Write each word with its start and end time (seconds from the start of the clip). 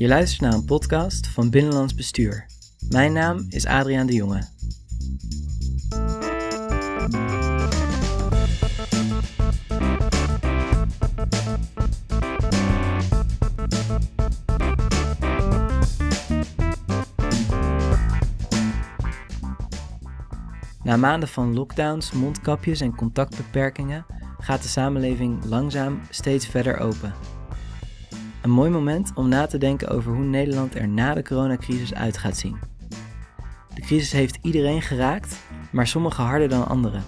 Je 0.00 0.08
luistert 0.08 0.40
naar 0.40 0.52
een 0.52 0.64
podcast 0.64 1.26
van 1.26 1.50
Binnenlands 1.50 1.94
Bestuur. 1.94 2.46
Mijn 2.88 3.12
naam 3.12 3.46
is 3.48 3.66
Adriaan 3.66 4.06
de 4.06 4.12
Jonge. 4.12 4.42
Na 20.82 20.96
maanden 20.96 21.28
van 21.28 21.54
lockdowns, 21.54 22.12
mondkapjes 22.12 22.80
en 22.80 22.96
contactbeperkingen 22.96 24.06
gaat 24.38 24.62
de 24.62 24.68
samenleving 24.68 25.44
langzaam 25.44 26.00
steeds 26.10 26.46
verder 26.46 26.78
open. 26.78 27.14
Een 28.42 28.50
mooi 28.50 28.70
moment 28.70 29.12
om 29.14 29.28
na 29.28 29.46
te 29.46 29.58
denken 29.58 29.88
over 29.88 30.12
hoe 30.12 30.24
Nederland 30.24 30.74
er 30.74 30.88
na 30.88 31.14
de 31.14 31.22
coronacrisis 31.22 31.94
uit 31.94 32.18
gaat 32.18 32.36
zien. 32.36 32.58
De 33.74 33.80
crisis 33.80 34.12
heeft 34.12 34.38
iedereen 34.42 34.82
geraakt, 34.82 35.36
maar 35.72 35.86
sommigen 35.86 36.24
harder 36.24 36.48
dan 36.48 36.68
anderen. 36.68 37.02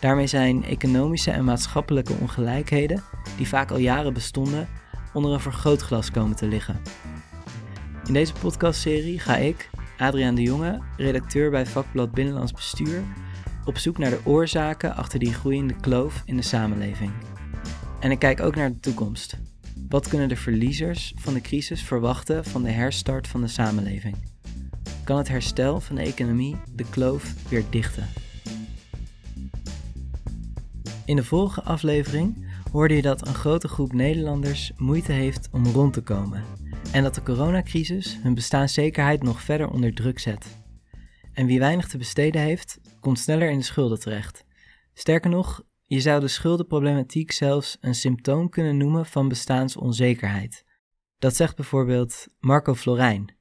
Daarmee 0.00 0.26
zijn 0.26 0.64
economische 0.64 1.30
en 1.30 1.44
maatschappelijke 1.44 2.14
ongelijkheden, 2.20 3.02
die 3.36 3.48
vaak 3.48 3.70
al 3.70 3.76
jaren 3.76 4.12
bestonden, 4.12 4.68
onder 5.12 5.32
een 5.32 5.40
vergrootglas 5.40 6.10
komen 6.10 6.36
te 6.36 6.46
liggen. 6.46 6.80
In 8.06 8.12
deze 8.12 8.32
podcastserie 8.32 9.18
ga 9.18 9.36
ik, 9.36 9.70
Adriaan 9.98 10.34
de 10.34 10.42
Jonge, 10.42 10.80
redacteur 10.96 11.50
bij 11.50 11.66
vakblad 11.66 12.12
Binnenlands 12.12 12.52
Bestuur, 12.52 13.02
op 13.64 13.78
zoek 13.78 13.98
naar 13.98 14.10
de 14.10 14.20
oorzaken 14.24 14.96
achter 14.96 15.18
die 15.18 15.34
groeiende 15.34 15.74
kloof 15.80 16.22
in 16.24 16.36
de 16.36 16.42
samenleving. 16.42 17.10
En 18.00 18.10
ik 18.10 18.18
kijk 18.18 18.40
ook 18.40 18.54
naar 18.54 18.70
de 18.70 18.80
toekomst. 18.80 19.36
Wat 19.88 20.08
kunnen 20.08 20.28
de 20.28 20.36
verliezers 20.36 21.12
van 21.16 21.34
de 21.34 21.40
crisis 21.40 21.82
verwachten 21.82 22.44
van 22.44 22.62
de 22.62 22.70
herstart 22.70 23.28
van 23.28 23.40
de 23.40 23.48
samenleving? 23.48 24.16
Kan 25.04 25.16
het 25.16 25.28
herstel 25.28 25.80
van 25.80 25.96
de 25.96 26.02
economie 26.02 26.56
de 26.74 26.84
kloof 26.90 27.48
weer 27.48 27.64
dichten? 27.70 28.08
In 31.04 31.16
de 31.16 31.24
vorige 31.24 31.62
aflevering 31.62 32.46
hoorde 32.72 32.94
je 32.94 33.02
dat 33.02 33.26
een 33.26 33.34
grote 33.34 33.68
groep 33.68 33.92
Nederlanders 33.92 34.72
moeite 34.76 35.12
heeft 35.12 35.48
om 35.52 35.66
rond 35.66 35.92
te 35.92 36.02
komen 36.02 36.44
en 36.94 37.02
dat 37.02 37.14
de 37.14 37.22
coronacrisis 37.22 38.18
hun 38.22 38.34
bestaanszekerheid 38.34 39.22
nog 39.22 39.42
verder 39.42 39.68
onder 39.68 39.94
druk 39.94 40.18
zet. 40.18 40.46
En 41.32 41.46
wie 41.46 41.58
weinig 41.58 41.88
te 41.88 41.98
besteden 41.98 42.40
heeft, 42.40 42.80
komt 43.00 43.18
sneller 43.18 43.50
in 43.50 43.58
de 43.58 43.64
schulden 43.64 44.00
terecht. 44.00 44.44
Sterker 44.94 45.30
nog, 45.30 45.62
je 45.94 46.00
zou 46.00 46.20
de 46.20 46.28
schuldenproblematiek 46.28 47.32
zelfs 47.32 47.76
een 47.80 47.94
symptoom 47.94 48.48
kunnen 48.48 48.76
noemen 48.76 49.06
van 49.06 49.28
bestaansonzekerheid. 49.28 50.64
Dat 51.18 51.36
zegt 51.36 51.56
bijvoorbeeld 51.56 52.26
Marco 52.40 52.74
Florijn, 52.74 53.34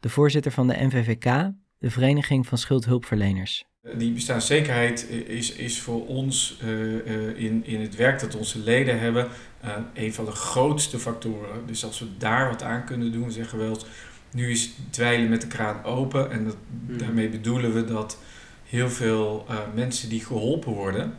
de 0.00 0.08
voorzitter 0.08 0.52
van 0.52 0.66
de 0.66 0.76
NVVK, 0.78 1.52
de 1.78 1.90
Vereniging 1.90 2.46
van 2.46 2.58
Schuldhulpverleners. 2.58 3.64
Die 3.96 4.12
bestaanszekerheid 4.12 5.10
is, 5.10 5.52
is 5.52 5.80
voor 5.80 6.06
ons 6.06 6.60
uh, 6.64 6.70
uh, 6.70 7.38
in, 7.38 7.64
in 7.64 7.80
het 7.80 7.96
werk 7.96 8.20
dat 8.20 8.36
onze 8.36 8.58
leden 8.58 8.98
hebben 8.98 9.28
uh, 9.64 9.76
een 9.94 10.14
van 10.14 10.24
de 10.24 10.30
grootste 10.30 10.98
factoren. 10.98 11.66
Dus 11.66 11.84
als 11.84 11.98
we 11.98 12.16
daar 12.18 12.48
wat 12.48 12.62
aan 12.62 12.84
kunnen 12.84 13.12
doen, 13.12 13.30
zeggen 13.30 13.58
we 13.58 13.64
wel 13.64 13.74
eens, 13.74 13.86
nu 14.32 14.50
is 14.50 14.72
dweilen 14.90 15.28
met 15.28 15.40
de 15.40 15.46
kraan 15.46 15.84
open. 15.84 16.30
En 16.30 16.44
dat, 16.44 16.56
mm. 16.86 16.98
daarmee 16.98 17.28
bedoelen 17.28 17.74
we 17.74 17.84
dat 17.84 18.18
heel 18.64 18.90
veel 18.90 19.46
mensen 19.74 20.08
die 20.08 20.24
geholpen 20.24 20.72
worden, 20.72 21.18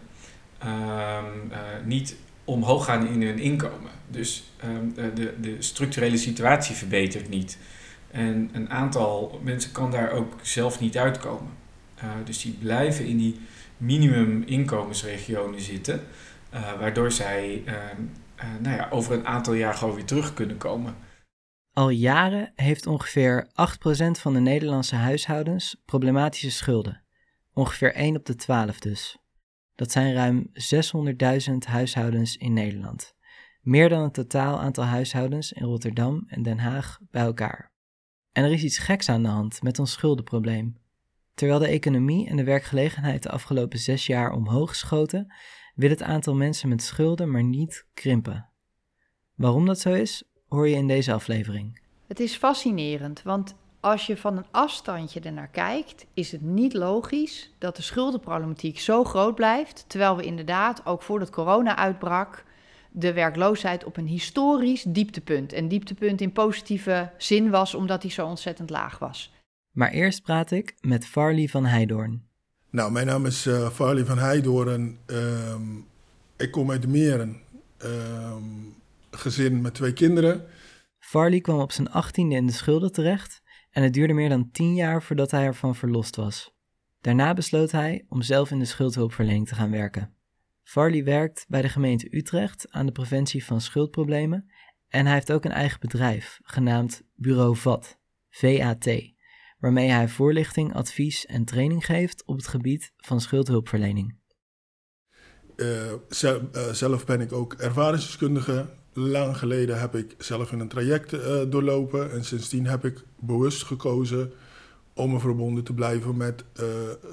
uh, 0.65 1.23
niet 1.85 2.15
omhoog 2.45 2.85
gaan 2.85 3.07
in 3.07 3.21
hun 3.21 3.39
inkomen. 3.39 3.91
Dus 4.07 4.43
uh, 4.65 5.13
de, 5.15 5.33
de 5.41 5.55
structurele 5.59 6.17
situatie 6.17 6.75
verbetert 6.75 7.29
niet. 7.29 7.57
En 8.11 8.49
een 8.53 8.69
aantal 8.69 9.39
mensen 9.43 9.71
kan 9.71 9.91
daar 9.91 10.11
ook 10.11 10.33
zelf 10.41 10.79
niet 10.79 10.97
uitkomen. 10.97 11.51
Uh, 11.97 12.11
dus 12.25 12.41
die 12.41 12.53
blijven 12.53 13.05
in 13.05 13.17
die 13.17 13.39
minimuminkomensregionen 13.77 15.61
zitten, 15.61 16.01
uh, 16.53 16.79
waardoor 16.79 17.11
zij 17.11 17.63
ehm, 17.65 18.01
nou 18.61 18.75
ja, 18.75 18.87
over 18.89 19.13
een 19.13 19.27
aantal 19.27 19.53
jaar 19.53 19.73
gewoon 19.73 19.95
weer 19.95 20.05
terug 20.05 20.33
kunnen 20.33 20.57
komen. 20.57 20.95
Al 21.73 21.89
jaren 21.89 22.51
heeft 22.55 22.87
ongeveer 22.87 23.47
8% 23.47 23.49
van 24.19 24.33
de 24.33 24.39
Nederlandse 24.39 24.95
huishoudens 24.95 25.81
problematische 25.85 26.51
schulden. 26.51 27.03
Ongeveer 27.53 27.93
1 27.93 28.15
op 28.15 28.25
de 28.25 28.35
12 28.35 28.79
dus. 28.79 29.17
Dat 29.77 29.91
zijn 29.91 30.13
ruim 30.13 30.49
600.000 30.53 31.53
huishoudens 31.57 32.37
in 32.37 32.53
Nederland. 32.53 33.15
Meer 33.61 33.89
dan 33.89 34.03
het 34.03 34.13
totaal 34.13 34.59
aantal 34.59 34.83
huishoudens 34.83 35.51
in 35.51 35.65
Rotterdam 35.65 36.23
en 36.27 36.43
Den 36.43 36.59
Haag 36.59 36.99
bij 37.11 37.21
elkaar. 37.21 37.71
En 38.31 38.43
er 38.43 38.51
is 38.51 38.63
iets 38.63 38.77
geks 38.77 39.09
aan 39.09 39.23
de 39.23 39.29
hand 39.29 39.61
met 39.61 39.79
ons 39.79 39.91
schuldenprobleem. 39.91 40.77
Terwijl 41.33 41.59
de 41.59 41.67
economie 41.67 42.27
en 42.27 42.35
de 42.35 42.43
werkgelegenheid 42.43 43.23
de 43.23 43.29
afgelopen 43.29 43.79
zes 43.79 44.05
jaar 44.05 44.31
omhoog 44.31 44.75
schoten, 44.75 45.33
wil 45.75 45.89
het 45.89 46.03
aantal 46.03 46.35
mensen 46.35 46.69
met 46.69 46.83
schulden 46.83 47.31
maar 47.31 47.43
niet 47.43 47.87
krimpen. 47.93 48.49
Waarom 49.35 49.65
dat 49.65 49.79
zo 49.79 49.93
is, 49.93 50.23
hoor 50.47 50.67
je 50.67 50.75
in 50.75 50.87
deze 50.87 51.13
aflevering. 51.13 51.81
Het 52.07 52.19
is 52.19 52.35
fascinerend, 52.35 53.21
want 53.21 53.55
als 53.91 54.05
je 54.05 54.17
van 54.17 54.37
een 54.37 54.45
afstandje 54.51 55.19
ernaar 55.19 55.47
kijkt, 55.47 56.05
is 56.13 56.31
het 56.31 56.41
niet 56.41 56.73
logisch 56.73 57.53
dat 57.57 57.75
de 57.75 57.81
schuldenproblematiek 57.81 58.79
zo 58.79 59.03
groot 59.03 59.35
blijft, 59.35 59.85
terwijl 59.87 60.15
we 60.15 60.23
inderdaad 60.23 60.85
ook 60.85 61.01
voordat 61.01 61.29
corona 61.29 61.75
uitbrak 61.75 62.43
de 62.91 63.13
werkloosheid 63.13 63.83
op 63.83 63.97
een 63.97 64.07
historisch 64.07 64.83
dieptepunt. 64.83 65.53
En 65.53 65.67
dieptepunt 65.67 66.21
in 66.21 66.31
positieve 66.31 67.11
zin 67.17 67.49
was 67.49 67.75
omdat 67.75 68.01
hij 68.01 68.11
zo 68.11 68.27
ontzettend 68.27 68.69
laag 68.69 68.99
was. 68.99 69.33
Maar 69.71 69.91
eerst 69.91 70.23
praat 70.23 70.51
ik 70.51 70.75
met 70.81 71.05
Farley 71.05 71.47
van 71.47 71.65
Heidoorn. 71.65 72.27
Nou, 72.69 72.91
mijn 72.91 73.05
naam 73.05 73.25
is 73.25 73.45
uh, 73.45 73.69
Farley 73.69 74.05
van 74.05 74.17
Heidoorn. 74.17 74.97
Uh, 75.07 75.55
ik 76.37 76.51
kom 76.51 76.71
uit 76.71 76.87
Meren. 76.87 77.41
Uh, 77.85 78.35
gezin 79.11 79.61
met 79.61 79.73
twee 79.73 79.93
kinderen. 79.93 80.45
Farley 80.99 81.39
kwam 81.39 81.59
op 81.59 81.71
zijn 81.71 81.91
achttiende 81.91 82.35
in 82.35 82.45
de 82.45 82.53
schulden 82.53 82.91
terecht 82.91 83.41
en 83.77 83.83
het 83.83 83.93
duurde 83.93 84.13
meer 84.13 84.29
dan 84.29 84.51
tien 84.51 84.75
jaar 84.75 85.03
voordat 85.03 85.31
hij 85.31 85.45
ervan 85.45 85.75
verlost 85.75 86.15
was. 86.15 86.53
Daarna 87.01 87.33
besloot 87.33 87.71
hij 87.71 88.05
om 88.09 88.21
zelf 88.21 88.51
in 88.51 88.59
de 88.59 88.65
schuldhulpverlening 88.65 89.47
te 89.47 89.55
gaan 89.55 89.71
werken. 89.71 90.13
Farley 90.63 91.03
werkt 91.03 91.45
bij 91.47 91.61
de 91.61 91.69
gemeente 91.69 92.15
Utrecht 92.15 92.71
aan 92.71 92.85
de 92.85 92.91
preventie 92.91 93.45
van 93.45 93.61
schuldproblemen 93.61 94.51
en 94.87 95.05
hij 95.05 95.13
heeft 95.13 95.31
ook 95.31 95.45
een 95.45 95.51
eigen 95.51 95.79
bedrijf 95.79 96.39
genaamd 96.43 97.01
Bureau 97.15 97.55
VAT, 97.55 97.97
VAT, 98.29 98.89
waarmee 99.59 99.89
hij 99.89 100.07
voorlichting, 100.07 100.73
advies 100.73 101.25
en 101.25 101.45
training 101.45 101.85
geeft 101.85 102.25
op 102.25 102.35
het 102.35 102.47
gebied 102.47 102.93
van 102.97 103.21
schuldhulpverlening. 103.21 104.17
Uh, 105.55 105.93
zelf 106.71 107.05
ben 107.05 107.21
ik 107.21 107.31
ook 107.31 107.53
ervaringsdeskundige 107.53 108.69
lang 108.97 109.37
geleden 109.37 109.79
heb 109.79 109.95
ik 109.95 110.15
zelf 110.17 110.51
in 110.51 110.59
een 110.59 110.67
traject 110.67 111.13
uh, 111.13 111.41
doorlopen. 111.47 112.11
En 112.11 112.25
sindsdien 112.25 112.65
heb 112.67 112.85
ik 112.85 113.03
bewust 113.19 113.63
gekozen 113.63 114.31
om 114.93 115.11
me 115.11 115.19
verbonden 115.19 115.63
te 115.63 115.73
blijven 115.73 116.17
met 116.17 116.43
uh, 116.59 116.65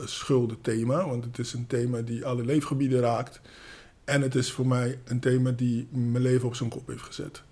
schuldenthema. 0.04 1.08
Want 1.08 1.24
het 1.24 1.38
is 1.38 1.52
een 1.52 1.66
thema 1.66 2.00
die 2.00 2.24
alle 2.24 2.44
leefgebieden 2.44 3.00
raakt. 3.00 3.40
En 4.04 4.22
het 4.22 4.34
is 4.34 4.52
voor 4.52 4.66
mij 4.66 4.98
een 5.04 5.20
thema 5.20 5.50
die 5.50 5.88
mijn 5.90 6.22
leven 6.22 6.48
op 6.48 6.54
zijn 6.54 6.70
kop 6.70 6.86
heeft 6.86 7.02
gezet. 7.02 7.42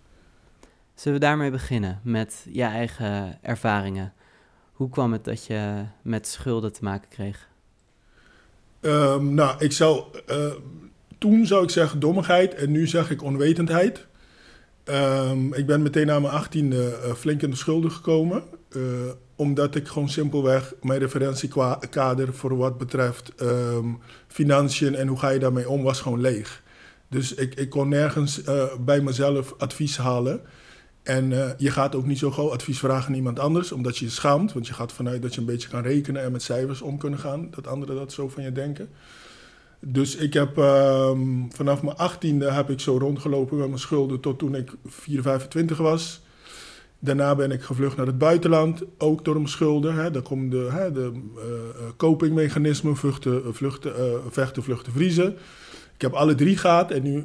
Zullen 0.94 1.19
we 1.19 1.25
daarmee 1.25 1.50
beginnen 1.50 2.00
met 2.03 2.47
je 2.50 2.62
eigen 2.62 3.38
ervaringen? 3.42 4.12
Hoe 4.72 4.88
kwam 4.88 5.12
het 5.12 5.25
dat 5.25 5.47
je 5.47 5.84
met 6.03 6.26
schulden 6.26 6.72
te 6.72 6.84
maken 6.84 7.09
kreeg? 7.09 7.48
Um, 8.81 9.34
nou, 9.34 9.65
ik 9.65 9.72
zou. 9.72 10.04
Uh, 10.31 10.53
toen 11.19 11.47
zou 11.47 11.62
ik 11.62 11.71
zeggen 11.71 12.00
dommigheid 12.00 12.54
en 12.54 12.71
nu 12.71 12.87
zeg 12.87 13.10
ik 13.10 13.22
onwetendheid. 13.22 14.07
Um, 14.84 15.55
ik 15.55 15.67
ben 15.67 15.83
meteen 15.83 16.07
na 16.07 16.21
mijn 16.21 16.33
achttiende 16.33 16.99
uh, 17.05 17.13
flink 17.13 17.43
in 17.43 17.51
de 17.51 17.57
schulden 17.57 17.91
gekomen. 17.91 18.43
Uh, 18.77 18.83
omdat 19.37 19.75
ik 19.75 19.89
gewoon 19.89 20.09
simpelweg 20.09 20.75
mijn 20.83 20.99
referentiekader 20.99 22.34
voor 22.34 22.57
wat 22.57 22.79
betreft 22.79 23.33
um, 23.43 23.99
financiën 24.27 24.95
en 24.95 25.09
hoe 25.09 25.19
ga 25.19 25.29
je 25.29 25.39
daarmee 25.39 25.69
om, 25.69 25.83
was 25.83 26.01
gewoon 26.01 26.21
leeg. 26.21 26.63
Dus 27.09 27.34
ik, 27.34 27.55
ik 27.55 27.71
kon 27.71 27.89
nergens 27.89 28.43
uh, 28.43 28.65
bij 28.81 29.01
mezelf 29.01 29.55
advies 29.59 29.97
halen. 29.97 30.41
En 31.03 31.55
je 31.59 31.71
gaat 31.71 31.95
ook 31.95 32.07
niet 32.07 32.19
zo 32.19 32.31
gauw 32.31 32.53
advies 32.53 32.79
vragen 32.79 33.09
aan 33.09 33.15
iemand 33.15 33.39
anders, 33.39 33.73
omdat 33.73 33.99
je 33.99 34.05
je 34.05 34.11
schaamt. 34.11 34.53
Want 34.53 34.67
je 34.67 34.73
gaat 34.73 34.93
vanuit 34.93 35.23
dat 35.23 35.34
je 35.34 35.41
een 35.41 35.47
beetje 35.47 35.69
kan 35.69 35.83
rekenen 35.83 36.23
en 36.23 36.33
met 36.33 36.43
cijfers 36.43 36.83
om 36.83 36.99
kunnen 36.99 37.19
gaan. 37.19 37.49
Dat 37.51 37.67
anderen 37.67 37.97
dat 37.97 38.13
zo 38.13 38.29
van 38.29 38.43
je 38.43 38.53
denken. 38.53 38.89
Dus 39.87 40.17
ik 40.17 40.33
heb 40.33 40.57
um, 40.57 41.49
vanaf 41.53 41.83
mijn 41.83 41.97
achttiende 41.97 42.51
heb 42.51 42.71
ik 42.71 42.81
zo 42.81 42.99
rondgelopen 42.99 43.57
met 43.57 43.67
mijn 43.67 43.79
schulden 43.79 44.21
tot 44.21 44.39
toen 44.39 44.55
ik 44.55 44.75
4, 44.87 45.23
25 45.23 45.79
was. 45.79 46.23
Daarna 46.99 47.34
ben 47.34 47.51
ik 47.51 47.63
gevlucht 47.63 47.97
naar 47.97 48.07
het 48.07 48.19
buitenland, 48.19 48.83
ook 48.99 49.25
door 49.25 49.34
mijn 49.34 49.49
schulden. 49.49 49.95
Hè. 49.95 50.11
Daar 50.11 50.23
komen 50.23 50.51
de, 50.51 50.69
hè, 50.71 50.93
de 50.93 51.13
uh, 51.37 51.43
copingmechanismen, 51.97 52.97
vluchten, 52.97 53.55
vluchten, 53.55 53.93
uh, 53.99 54.19
vechten, 54.31 54.63
vluchten, 54.63 54.93
vriezen. 54.93 55.37
Ik 55.95 56.01
heb 56.01 56.13
alle 56.13 56.34
drie 56.34 56.57
gehad 56.57 56.91
en 56.91 57.03
nu, 57.03 57.25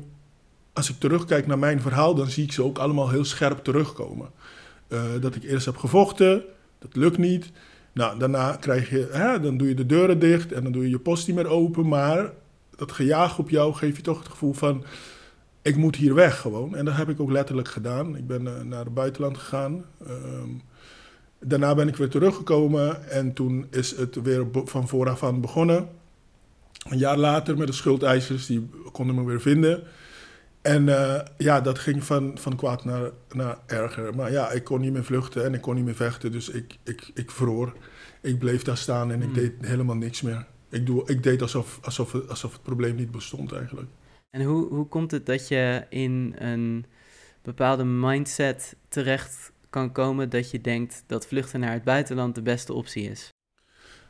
als 0.74 0.90
ik 0.90 1.00
terugkijk 1.00 1.48
naar 1.48 1.60
mijn 1.60 1.82
verhaal, 1.82 2.16
dan 2.16 2.30
zie 2.30 2.44
ik 2.44 2.52
ze 2.52 2.64
ook 2.64 2.78
allemaal 2.78 3.10
heel 3.10 3.26
scherp 3.26 3.64
terugkomen. 3.64 4.30
Eh, 4.88 5.02
dat 5.22 5.36
ik 5.36 5.44
eerst 5.44 5.66
heb 5.66 5.78
gevochten, 5.78 6.44
dat 6.80 6.96
lukt 6.96 7.18
niet. 7.18 7.52
Nou, 7.94 8.20
daarna 8.20 8.56
krijg 8.56 8.90
je, 8.90 9.08
hè, 9.12 9.40
dan 9.40 9.58
doe 9.58 9.68
je 9.68 9.74
de 9.74 9.86
deuren 9.86 10.20
dicht 10.20 10.52
en 10.52 10.64
dan 10.64 10.72
doe 10.72 10.84
je 10.84 10.90
je 10.90 11.00
post 11.00 11.28
niet 11.28 11.36
meer 11.36 11.48
open. 11.48 11.88
Maar 11.88 12.32
dat 12.78 12.92
gejaag 12.92 13.38
op 13.38 13.50
jou 13.50 13.74
geeft 13.74 13.96
je 13.96 14.02
toch 14.02 14.20
het 14.20 14.28
gevoel 14.28 14.54
van, 14.54 14.84
ik 15.62 15.76
moet 15.76 15.96
hier 15.96 16.14
weg 16.14 16.40
gewoon. 16.40 16.76
En 16.76 16.86
dat 16.86 16.96
heb 16.96 17.10
ik 17.10 17.20
ook 17.20 17.32
letterlijk 17.32 17.68
gedaan. 17.68 18.16
Ik 18.16 18.28
ben 18.28 18.44
uh, 18.44 18.62
naar 18.62 18.84
het 18.84 18.94
buitenland 18.94 19.38
gegaan. 19.38 19.86
Ehm, 20.06 20.50
daarna 21.40 21.76
ben 21.76 21.88
ik 21.88 21.96
weer 21.96 22.10
teruggekomen 22.10 23.10
en 23.10 23.34
toen 23.34 23.68
is 23.70 23.96
het 23.98 24.22
weer 24.22 24.48
van 24.52 24.88
vooraf 24.88 25.24
aan 25.24 25.42
begonnen. 25.42 25.90
Een 26.90 26.98
jaar 26.98 27.18
later 27.18 27.58
met 27.58 27.68
de 27.68 27.74
schuldeisers, 27.74 28.46
die 28.46 28.70
konden 28.92 29.16
me 29.16 29.26
weer 29.26 29.42
vinden. 29.42 29.84
En 30.62 30.88
uh, 30.88 31.20
ja, 31.38 31.62
dat 31.62 31.80
ging 31.80 32.04
van, 32.04 32.38
van 32.38 32.56
kwaad 32.56 32.86
naar, 32.86 33.12
naar 33.34 33.58
erger. 33.66 34.16
Maar 34.16 34.32
ja, 34.32 34.52
ik 34.52 34.64
kon 34.64 34.82
niet 34.82 34.94
meer 34.94 35.04
vluchten 35.04 35.46
en 35.46 35.54
ik 35.54 35.62
kon 35.62 35.76
niet 35.76 35.86
meer 35.86 35.96
vechten. 35.96 36.32
Dus 36.32 36.50
ik, 36.50 36.78
ik, 36.84 37.12
ik 37.14 37.32
vroor. 37.32 37.74
Ik 38.22 38.40
bleef 38.40 38.62
daar 38.64 38.78
staan 38.78 39.12
en 39.12 39.22
ik 39.22 39.28
mm. 39.28 39.34
deed 39.34 39.54
helemaal 39.62 39.96
niks 39.96 40.22
meer. 40.22 40.46
Ik, 40.70 40.86
doe, 40.86 41.04
ik 41.06 41.24
deed 41.24 41.42
alsof, 41.42 41.80
alsof, 41.82 42.30
alsof 42.30 42.54
het 42.54 42.62
probleem 42.62 42.96
niet 42.96 43.12
bestond 43.12 43.52
eigenlijk. 43.52 43.88
En 44.30 44.44
hoe, 44.44 44.68
hoe 44.68 44.88
komt 44.88 45.12
het 45.12 45.26
dat 45.26 45.48
je 45.48 45.86
in 45.90 46.36
een 46.38 46.86
bepaalde 47.42 47.84
mindset 47.84 48.76
terecht 48.90 49.52
kan 49.70 49.92
komen 49.92 50.30
dat 50.30 50.52
je 50.52 50.62
denkt 50.62 51.04
dat 51.08 51.28
vluchten 51.28 51.60
naar 51.60 51.74
het 51.74 51.84
buitenland 51.84 52.36
de 52.36 52.42
beste 52.42 52.74
optie 52.74 53.10
is? 53.10 53.30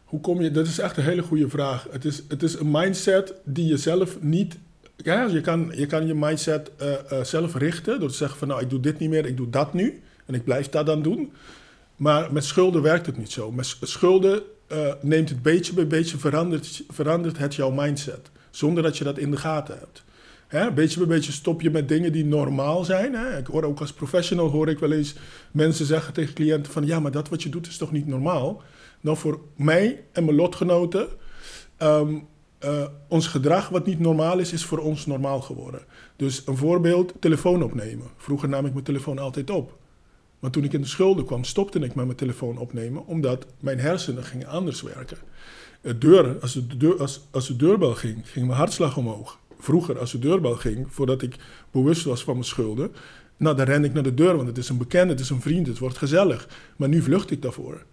Hoe 0.04 0.20
kom 0.20 0.42
je? 0.42 0.52
Dat 0.52 0.68
is 0.68 0.80
echt 0.80 0.98
een 0.98 1.04
hele 1.04 1.22
goede 1.22 1.50
vraag. 1.50 1.88
Het 1.92 2.06
is, 2.06 2.24
het 2.28 2.44
is 2.44 2.54
een 2.54 2.72
mindset 2.72 3.34
die 3.44 3.68
je 3.68 3.78
zelf 3.78 4.22
niet. 4.22 4.58
Ja, 4.96 5.24
je, 5.24 5.42
kan, 5.42 5.72
je 5.76 5.86
kan 5.86 6.08
je 6.08 6.14
mindset 6.14 6.72
uh, 6.82 6.88
uh, 7.12 7.24
zelf 7.24 7.56
richten 7.56 8.00
door 8.00 8.10
te 8.10 8.16
zeggen 8.16 8.38
van 8.40 8.48
nou 8.48 8.62
ik 8.62 8.70
doe 8.70 8.80
dit 8.80 9.00
niet 9.00 9.10
meer, 9.10 9.26
ik 9.26 9.38
doe 9.38 9.50
dat 9.50 9.74
nu 9.74 10.02
en 10.26 10.34
ik 10.34 10.44
blijf 10.44 10.70
dat 10.70 10.86
dan 10.86 11.02
doen. 11.02 11.34
Maar 11.96 12.34
met 12.34 12.46
schulden 12.46 12.82
werkt 12.82 13.06
het 13.06 13.18
niet 13.18 13.32
zo. 13.32 13.52
Met 13.52 13.78
schulden 13.82 14.42
uh, 14.72 14.94
neemt 15.02 15.30
het 15.30 15.42
beetje 15.42 15.74
bij 15.74 15.88
beetje 15.88 16.18
verandert, 16.18 16.84
verandert 16.90 17.38
het 17.38 17.56
jouw 17.56 17.72
mindset. 17.72 18.30
Zonder 18.50 18.84
dat 18.84 18.98
je 18.98 19.04
dat 19.04 19.18
in 19.18 19.32
de 19.32 19.38
gaten 19.38 19.78
hebt. 19.80 20.04
Hè, 20.48 20.72
beetje 20.72 20.98
bij 20.98 21.08
beetje 21.08 21.32
stop 21.32 21.62
je 21.62 21.70
met 21.70 21.88
dingen 21.88 22.12
die 22.12 22.26
normaal 22.26 22.84
zijn. 22.84 23.14
Hè. 23.14 23.38
Ik 23.38 23.48
hoor 23.48 23.64
ook 23.64 23.80
als 23.80 23.94
professional 23.94 24.50
hoor 24.50 24.70
ik 24.70 24.80
wel 24.80 24.92
eens 24.92 25.16
mensen 25.52 25.86
zeggen 25.86 26.14
tegen 26.14 26.34
cliënten 26.34 26.72
van 26.72 26.86
ja, 26.86 27.00
maar 27.00 27.12
dat 27.12 27.30
wat 27.30 27.44
je 27.44 27.50
doet 27.50 27.68
is 27.68 27.78
toch 27.78 27.92
niet 27.92 28.08
normaal. 28.08 28.62
Nou, 29.02 29.18
voor 29.18 29.40
mij 29.56 30.04
en 30.12 30.26
mijn 30.26 30.38
lotgenoten, 30.38 31.08
um, 31.78 32.28
uh, 32.66 32.88
ons 33.08 33.28
gedrag 33.28 33.70
wat 33.70 33.86
niet 33.86 34.00
normaal 34.00 34.40
is, 34.40 34.54
is 34.54 34.66
voor 34.66 34.80
ons 34.80 35.06
normaal 35.06 35.42
geworden. 35.42 35.82
Dus 36.16 36.42
een 36.46 36.58
voorbeeld, 36.58 37.14
telefoon 37.20 37.64
opnemen. 37.64 38.08
Vroeger 38.18 38.50
nam 38.50 38.66
ik 38.66 38.74
mijn 38.74 38.86
telefoon 38.86 39.20
altijd 39.20 39.50
op. 39.50 39.78
Maar 40.48 40.56
toen 40.56 40.66
ik 40.66 40.74
in 40.74 40.82
de 40.82 40.88
schulden 40.88 41.26
kwam, 41.26 41.44
stopte 41.44 41.80
ik 41.80 41.96
met 41.96 42.06
mijn 42.06 42.18
telefoon 42.18 42.58
opnemen, 42.58 43.06
omdat 43.06 43.46
mijn 43.60 43.80
hersenen 43.80 44.24
gingen 44.24 44.48
anders 44.48 44.82
werken. 44.82 45.18
De 45.82 45.98
deur, 45.98 46.40
als, 46.40 46.54
de 46.54 46.78
deur, 46.78 47.00
als, 47.00 47.28
als 47.32 47.48
de 47.48 47.56
deurbel 47.56 47.96
ging, 47.96 48.30
ging 48.30 48.46
mijn 48.46 48.58
hartslag 48.58 48.98
omhoog. 48.98 49.40
Vroeger, 49.60 50.00
als 50.00 50.12
de 50.12 50.20
deurbel 50.20 50.56
ging, 50.56 50.94
voordat 50.94 51.22
ik 51.22 51.36
bewust 51.72 52.04
was 52.04 52.24
van 52.24 52.34
mijn 52.34 52.46
schulden, 52.46 52.92
nou, 53.38 53.56
dan 53.56 53.66
ren 53.66 53.84
ik 53.84 53.94
naar 53.94 54.04
de 54.04 54.14
deur, 54.14 54.36
want 54.36 54.48
het 54.48 54.58
is 54.58 54.70
een 54.70 54.78
bekende, 54.78 55.12
het 55.12 55.22
is 55.22 55.30
een 55.30 55.42
vriend, 55.42 55.68
het 55.68 55.80
wordt 55.80 55.98
gezellig. 55.98 56.50
Maar 56.78 56.90
nu 56.90 57.02
vlucht 57.02 57.32
ik 57.32 57.42
daarvoor. 57.42 57.86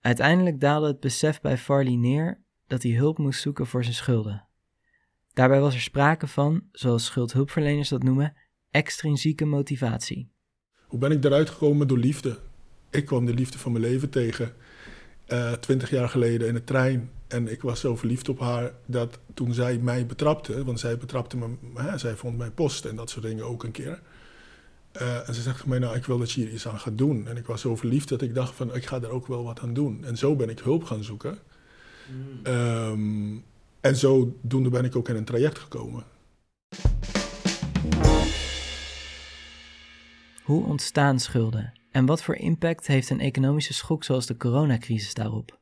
Uiteindelijk 0.00 0.60
daalde 0.60 0.86
het 0.86 1.00
besef 1.00 1.40
bij 1.40 1.58
Farley 1.58 1.96
neer 1.96 2.44
dat 2.66 2.82
hij 2.82 2.92
hulp 2.92 3.18
moest 3.18 3.40
zoeken 3.40 3.66
voor 3.66 3.82
zijn 3.82 3.94
schulden. 3.94 4.48
Daarbij 5.32 5.60
was 5.60 5.74
er 5.74 5.80
sprake 5.80 6.26
van, 6.26 6.62
zoals 6.72 7.04
schuldhulpverleners 7.04 7.88
dat 7.88 8.02
noemen, 8.02 8.36
extrinsieke 8.70 9.44
motivatie. 9.44 10.38
Hoe 10.90 10.98
ben 10.98 11.10
ik 11.10 11.24
eruit 11.24 11.50
gekomen? 11.50 11.88
Door 11.88 11.98
liefde. 11.98 12.38
Ik 12.90 13.06
kwam 13.06 13.26
de 13.26 13.34
liefde 13.34 13.58
van 13.58 13.72
mijn 13.72 13.84
leven 13.84 14.10
tegen. 14.10 14.52
Eh, 15.26 15.52
twintig 15.52 15.90
jaar 15.90 16.08
geleden 16.08 16.48
in 16.48 16.54
de 16.54 16.64
trein. 16.64 17.10
En 17.28 17.48
ik 17.48 17.62
was 17.62 17.80
zo 17.80 17.96
verliefd 17.96 18.28
op 18.28 18.40
haar 18.40 18.72
dat 18.86 19.18
toen 19.34 19.54
zij 19.54 19.78
mij 19.78 20.06
betrapte, 20.06 20.64
want 20.64 20.80
zij 20.80 20.96
betrapte 20.96 21.36
me, 21.36 21.46
hè, 21.74 21.98
zij 21.98 22.16
vond 22.16 22.38
mijn 22.38 22.54
post 22.54 22.84
en 22.84 22.96
dat 22.96 23.10
soort 23.10 23.24
dingen 23.24 23.44
ook 23.44 23.64
een 23.64 23.70
keer. 23.70 24.00
Uh, 25.02 25.28
en 25.28 25.34
ze 25.34 25.42
zegt 25.42 25.66
mij, 25.66 25.78
nou, 25.78 25.96
ik 25.96 26.04
wil 26.04 26.18
dat 26.18 26.32
je 26.32 26.40
hier 26.40 26.52
iets 26.52 26.68
aan 26.68 26.78
gaat 26.78 26.98
doen. 26.98 27.28
En 27.28 27.36
ik 27.36 27.46
was 27.46 27.60
zo 27.60 27.76
verliefd 27.76 28.08
dat 28.08 28.22
ik 28.22 28.34
dacht 28.34 28.54
van, 28.54 28.74
ik 28.74 28.86
ga 28.86 29.00
er 29.00 29.10
ook 29.10 29.26
wel 29.26 29.44
wat 29.44 29.60
aan 29.60 29.74
doen. 29.74 30.04
En 30.04 30.16
zo 30.16 30.36
ben 30.36 30.48
ik 30.48 30.58
hulp 30.58 30.84
gaan 30.84 31.04
zoeken. 31.04 31.38
Mm. 32.08 32.52
Um, 32.52 33.44
en 33.80 33.96
zodoende 33.96 34.68
ben 34.68 34.84
ik 34.84 34.96
ook 34.96 35.08
in 35.08 35.16
een 35.16 35.24
traject 35.24 35.58
gekomen. 35.58 36.04
Hoe 40.50 40.64
ontstaan 40.64 41.20
schulden? 41.20 41.72
En 41.90 42.06
wat 42.06 42.22
voor 42.22 42.36
impact 42.36 42.86
heeft 42.86 43.10
een 43.10 43.20
economische 43.20 43.74
schok 43.74 44.04
zoals 44.04 44.26
de 44.26 44.36
coronacrisis 44.36 45.14
daarop? 45.14 45.58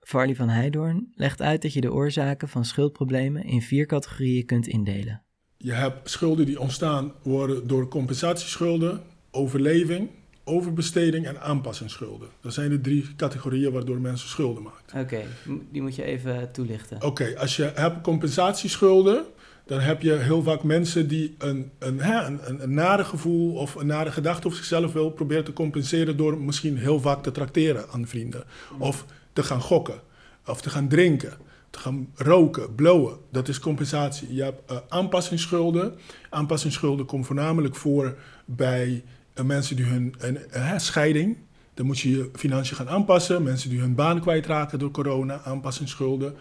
Farley 0.00 0.34
van 0.34 0.48
Heijdorn 0.48 1.12
legt 1.14 1.42
uit 1.42 1.62
dat 1.62 1.72
je 1.72 1.80
de 1.80 1.92
oorzaken 1.92 2.48
van 2.48 2.64
schuldproblemen 2.64 3.44
in 3.44 3.62
vier 3.62 3.86
categorieën 3.86 4.46
kunt 4.46 4.66
indelen. 4.66 5.22
Je 5.56 5.72
hebt 5.72 6.10
schulden 6.10 6.46
die 6.46 6.60
ontstaan 6.60 7.12
worden 7.22 7.66
door 7.66 7.88
compensatieschulden, 7.88 9.02
overleving, 9.30 10.10
overbesteding 10.44 11.26
en 11.26 11.40
aanpassingsschulden. 11.40 12.28
Dat 12.40 12.54
zijn 12.54 12.70
de 12.70 12.80
drie 12.80 13.14
categorieën 13.16 13.72
waardoor 13.72 14.00
mensen 14.00 14.28
schulden 14.28 14.62
maken. 14.62 15.00
Oké, 15.00 15.22
die 15.70 15.82
moet 15.82 15.96
je 15.96 16.04
even 16.04 16.52
toelichten. 16.52 17.02
Oké, 17.02 17.34
als 17.38 17.56
je 17.56 17.72
hebt 17.74 18.00
compensatieschulden, 18.00 19.24
dan 19.68 19.80
heb 19.80 20.02
je 20.02 20.12
heel 20.12 20.42
vaak 20.42 20.62
mensen 20.62 21.08
die 21.08 21.34
een, 21.38 21.70
een, 21.78 22.08
een, 22.26 22.62
een, 22.62 22.74
nare 22.74 23.04
gevoel 23.04 23.54
of 23.54 23.74
een 23.74 23.86
nare 23.86 24.10
gedachte 24.10 24.46
over 24.46 24.58
zichzelf 24.58 24.92
wil 24.92 25.10
proberen 25.10 25.44
te 25.44 25.52
compenseren 25.52 26.16
door 26.16 26.38
misschien 26.38 26.78
heel 26.78 27.00
vaak 27.00 27.22
te 27.22 27.30
trakteren 27.30 27.84
aan 27.90 28.06
vrienden. 28.06 28.44
Of 28.78 29.04
te 29.32 29.42
gaan 29.42 29.60
gokken, 29.60 30.00
of 30.46 30.60
te 30.60 30.70
gaan 30.70 30.88
drinken, 30.88 31.32
te 31.70 31.78
gaan 31.78 32.08
roken, 32.14 32.74
blowen. 32.74 33.16
Dat 33.30 33.48
is 33.48 33.58
compensatie. 33.58 34.34
Je 34.34 34.42
hebt 34.42 34.70
uh, 34.70 34.76
aanpassingsschulden. 34.88 35.94
Aanpassingsschulden 36.30 37.06
komen 37.06 37.26
voornamelijk 37.26 37.76
voor 37.76 38.16
bij 38.44 39.04
uh, 39.34 39.44
mensen 39.44 39.76
die 39.76 39.84
hun 39.84 40.14
uh, 40.54 40.78
scheiding. 40.78 41.36
Dan 41.74 41.86
moet 41.86 41.98
je 41.98 42.10
je 42.10 42.30
financiën 42.34 42.76
gaan 42.76 42.88
aanpassen. 42.88 43.42
Mensen 43.42 43.70
die 43.70 43.80
hun 43.80 43.94
baan 43.94 44.20
kwijtraken 44.20 44.78
door 44.78 44.90
corona, 44.90 45.40
aanpassingsschulden. 45.44 46.36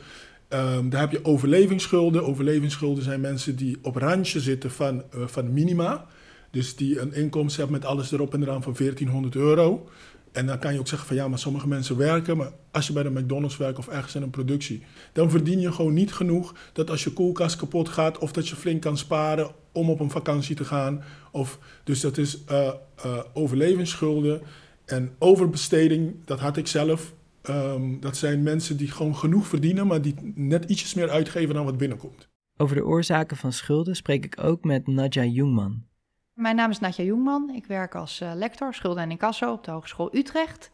Um, 0.50 0.90
daar 0.90 1.02
heb 1.02 1.12
je 1.12 1.26
overlevingsschulden. 1.26 2.26
Overlevingsschulden 2.26 3.04
zijn 3.04 3.22
mensen 3.22 3.56
die 3.56 3.78
op 3.82 3.96
randje 3.96 4.40
zitten 4.40 4.72
van, 4.72 5.04
uh, 5.16 5.28
van 5.28 5.54
minima. 5.54 6.06
Dus 6.52 6.76
die 6.76 7.00
een 7.00 7.14
inkomsten 7.14 7.62
hebben 7.62 7.80
met 7.80 7.90
alles 7.90 8.12
erop 8.12 8.34
en 8.34 8.42
eraan 8.42 8.64
van 8.64 8.74
1400 8.74 9.36
euro. 9.36 9.90
En 10.32 10.46
dan 10.46 10.60
kan 10.60 10.74
je 10.74 10.80
ook 10.80 10.88
zeggen 10.88 11.08
van 11.08 11.18
ja, 11.18 11.28
maar 11.28 11.40
sommige 11.40 11.68
mensen 11.68 11.98
werken. 11.98 12.38
Maar 12.38 12.52
als 12.72 12.88
je 12.88 12.94
bij 12.94 13.04
de 13.04 13.10
McDonald's 13.10 13.58
werkt 13.58 13.78
of 13.78 13.88
ergens 13.88 14.16
in 14.16 14.22
een 14.22 14.30
productie, 14.30 14.84
dan 15.14 15.30
verdien 15.30 15.60
je 15.60 15.72
gewoon 15.72 15.94
niet 15.94 16.14
genoeg 16.14 16.54
dat 16.74 16.90
als 16.90 17.04
je 17.04 17.14
koelkast 17.14 17.56
kapot 17.56 17.90
gaat 17.90 18.18
of 18.18 18.32
dat 18.32 18.48
je 18.48 18.56
flink 18.56 18.82
kan 18.82 18.98
sparen 18.98 19.52
om 19.72 19.90
op 19.90 20.00
een 20.00 20.12
vakantie 20.12 20.56
te 20.56 20.66
gaan. 20.66 21.04
Of, 21.32 21.60
dus 21.84 22.02
dat 22.02 22.18
is 22.18 22.38
uh, 22.52 22.72
uh, 23.06 23.20
overlevingsschulden 23.34 24.42
en 24.86 25.16
overbesteding. 25.20 26.16
Dat 26.26 26.40
had 26.40 26.58
ik 26.58 26.68
zelf. 26.68 27.14
Um, 27.50 28.00
dat 28.00 28.18
zijn 28.18 28.44
mensen 28.44 28.78
die 28.78 28.92
gewoon 28.92 29.16
genoeg 29.16 29.48
verdienen, 29.48 29.88
maar 29.88 30.02
die 30.02 30.16
net 30.36 30.70
ietsjes 30.70 30.94
meer 30.94 31.10
uitgeven 31.10 31.56
dan 31.56 31.66
wat 31.66 31.78
binnenkomt. 31.78 32.30
Over 32.58 32.76
de 32.76 32.86
oorzaken 32.86 33.38
van 33.38 33.54
schulden 33.54 33.96
spreek 33.96 34.26
ik 34.26 34.44
ook 34.44 34.64
met 34.64 34.88
Nadja 34.88 35.24
Jungman. 35.24 35.86
Mijn 36.34 36.56
naam 36.56 36.70
is 36.70 36.80
Nadja 36.80 37.04
Jungman. 37.04 37.50
Ik 37.50 37.66
werk 37.66 37.96
als 37.96 38.22
uh, 38.22 38.32
lector 38.36 38.74
schulden 38.74 39.04
en 39.04 39.12
incasso 39.12 39.52
op 39.52 39.64
de 39.64 39.72
Hogeschool 39.72 40.16
Utrecht. 40.16 40.72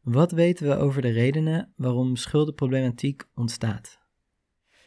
Wat 0.00 0.32
weten 0.32 0.68
we 0.68 0.76
over 0.76 1.02
de 1.02 1.10
redenen 1.10 1.72
waarom 1.76 2.16
schuldenproblematiek 2.16 3.24
ontstaat? 3.34 3.98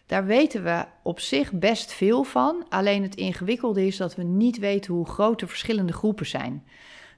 Daar 0.06 0.26
weten 0.26 0.64
we 0.64 0.86
op 1.04 1.20
zich 1.20 1.52
best 1.54 1.94
veel 1.94 2.24
van. 2.24 2.66
Alleen 2.70 3.04
het 3.04 3.16
ingewikkelde 3.16 3.86
is 3.86 3.98
dat 3.98 4.16
we 4.16 4.24
niet 4.24 4.60
weten 4.60 4.94
hoe 4.94 5.08
groot 5.08 5.40
de 5.40 5.48
verschillende 5.48 5.94
groepen 5.94 6.26
zijn. 6.26 6.68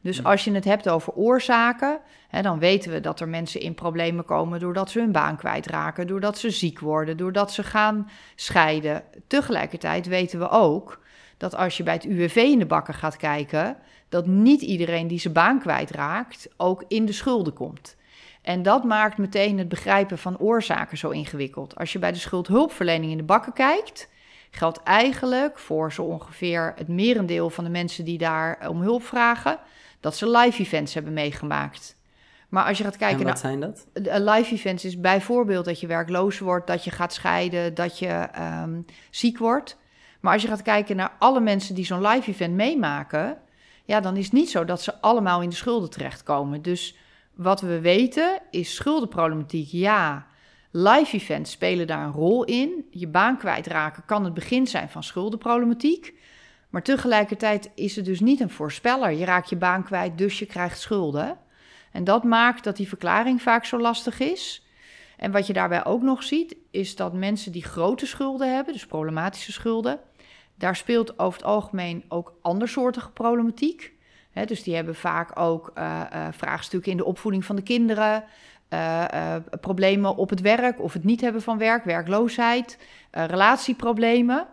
Dus 0.01 0.23
als 0.23 0.43
je 0.43 0.51
het 0.51 0.65
hebt 0.65 0.89
over 0.89 1.13
oorzaken, 1.13 1.99
hè, 2.27 2.41
dan 2.41 2.59
weten 2.59 2.91
we 2.91 2.99
dat 2.99 3.19
er 3.19 3.27
mensen 3.27 3.61
in 3.61 3.73
problemen 3.73 4.25
komen 4.25 4.59
doordat 4.59 4.89
ze 4.89 4.99
hun 4.99 5.11
baan 5.11 5.37
kwijtraken, 5.37 6.07
doordat 6.07 6.37
ze 6.37 6.49
ziek 6.49 6.79
worden, 6.79 7.17
doordat 7.17 7.53
ze 7.53 7.63
gaan 7.63 8.09
scheiden. 8.35 9.03
Tegelijkertijd 9.27 10.07
weten 10.07 10.39
we 10.39 10.49
ook 10.49 10.99
dat 11.37 11.55
als 11.55 11.77
je 11.77 11.83
bij 11.83 11.93
het 11.93 12.05
UWV 12.05 12.35
in 12.35 12.59
de 12.59 12.65
bakken 12.65 12.93
gaat 12.93 13.17
kijken, 13.17 13.77
dat 14.09 14.27
niet 14.27 14.61
iedereen 14.61 15.07
die 15.07 15.19
zijn 15.19 15.33
baan 15.33 15.59
kwijtraakt 15.59 16.49
ook 16.57 16.83
in 16.87 17.05
de 17.05 17.13
schulden 17.13 17.53
komt. 17.53 17.97
En 18.41 18.63
dat 18.63 18.83
maakt 18.83 19.17
meteen 19.17 19.57
het 19.57 19.69
begrijpen 19.69 20.17
van 20.17 20.37
oorzaken 20.37 20.97
zo 20.97 21.09
ingewikkeld. 21.09 21.75
Als 21.75 21.93
je 21.93 21.99
bij 21.99 22.11
de 22.11 22.17
schuldhulpverlening 22.17 23.11
in 23.11 23.17
de 23.17 23.23
bakken 23.23 23.53
kijkt, 23.53 24.09
geldt 24.51 24.83
eigenlijk 24.83 25.59
voor 25.59 25.93
zo 25.93 26.03
ongeveer 26.03 26.73
het 26.75 26.87
merendeel 26.87 27.49
van 27.49 27.63
de 27.63 27.69
mensen 27.69 28.05
die 28.05 28.17
daar 28.17 28.69
om 28.69 28.81
hulp 28.81 29.03
vragen, 29.03 29.59
dat 29.99 30.15
ze 30.15 30.29
live 30.29 30.61
events 30.61 30.93
hebben 30.93 31.13
meegemaakt. 31.13 31.97
Maar 32.49 32.65
als 32.65 32.77
je 32.77 32.83
gaat 32.83 32.97
kijken 32.97 33.19
en 33.19 33.25
wat 33.25 33.39
zijn 33.39 33.59
dat? 33.59 33.87
Live 33.93 34.53
events 34.53 34.85
is 34.85 34.99
bijvoorbeeld 34.99 35.65
dat 35.65 35.79
je 35.79 35.87
werkloos 35.87 36.39
wordt, 36.39 36.67
dat 36.67 36.83
je 36.83 36.91
gaat 36.91 37.13
scheiden, 37.13 37.73
dat 37.73 37.99
je 37.99 38.27
um, 38.63 38.85
ziek 39.09 39.37
wordt. 39.37 39.77
Maar 40.19 40.33
als 40.33 40.41
je 40.41 40.47
gaat 40.47 40.61
kijken 40.61 40.95
naar 40.95 41.15
alle 41.19 41.39
mensen 41.39 41.75
die 41.75 41.85
zo'n 41.85 42.07
live 42.07 42.29
event 42.29 42.53
meemaken, 42.53 43.37
ja, 43.85 43.99
dan 43.99 44.17
is 44.17 44.23
het 44.23 44.33
niet 44.33 44.49
zo 44.49 44.65
dat 44.65 44.81
ze 44.81 45.01
allemaal 45.01 45.41
in 45.41 45.49
de 45.49 45.55
schulden 45.55 45.89
terechtkomen. 45.89 46.61
Dus 46.61 46.97
wat 47.33 47.61
we 47.61 47.79
weten 47.79 48.41
is 48.51 48.75
schuldenproblematiek, 48.75 49.67
ja. 49.71 50.27
Live 50.71 51.15
events 51.15 51.51
spelen 51.51 51.87
daar 51.87 52.05
een 52.05 52.11
rol 52.11 52.43
in. 52.43 52.85
Je 52.91 53.07
baan 53.07 53.37
kwijtraken 53.37 54.05
kan 54.05 54.23
het 54.23 54.33
begin 54.33 54.67
zijn 54.67 54.89
van 54.89 55.03
schuldenproblematiek. 55.03 56.13
Maar 56.69 56.83
tegelijkertijd 56.83 57.69
is 57.75 57.95
het 57.95 58.05
dus 58.05 58.19
niet 58.19 58.39
een 58.39 58.49
voorspeller. 58.49 59.11
Je 59.11 59.25
raakt 59.25 59.49
je 59.49 59.55
baan 59.55 59.83
kwijt, 59.83 60.17
dus 60.17 60.39
je 60.39 60.45
krijgt 60.45 60.79
schulden. 60.79 61.37
En 61.91 62.03
dat 62.03 62.23
maakt 62.23 62.63
dat 62.63 62.75
die 62.75 62.87
verklaring 62.87 63.41
vaak 63.41 63.65
zo 63.65 63.79
lastig 63.79 64.19
is. 64.19 64.65
En 65.17 65.31
wat 65.31 65.47
je 65.47 65.53
daarbij 65.53 65.85
ook 65.85 66.01
nog 66.01 66.23
ziet, 66.23 66.55
is 66.71 66.95
dat 66.95 67.13
mensen 67.13 67.51
die 67.51 67.63
grote 67.63 68.05
schulden 68.05 68.55
hebben, 68.55 68.73
dus 68.73 68.85
problematische 68.85 69.51
schulden, 69.51 69.99
daar 70.55 70.75
speelt 70.75 71.19
over 71.19 71.39
het 71.39 71.47
algemeen 71.47 72.03
ook 72.07 72.33
andersoortige 72.41 73.11
problematiek. 73.11 73.93
dus 74.45 74.63
die 74.63 74.75
hebben 74.75 74.95
vaak 74.95 75.39
ook 75.39 75.71
uh, 75.77 76.01
vraagstukken 76.31 76.91
in 76.91 76.97
de 76.97 77.05
opvoeding 77.05 77.45
van 77.45 77.55
de 77.55 77.61
kinderen, 77.61 78.23
uh, 78.69 79.35
problemen 79.61 80.15
op 80.15 80.29
het 80.29 80.41
werk 80.41 80.81
of 80.81 80.93
het 80.93 81.03
niet 81.03 81.21
hebben 81.21 81.41
van 81.41 81.57
werk, 81.57 81.83
werkloosheid, 81.83 82.77
relatieproblemen. 83.11 84.47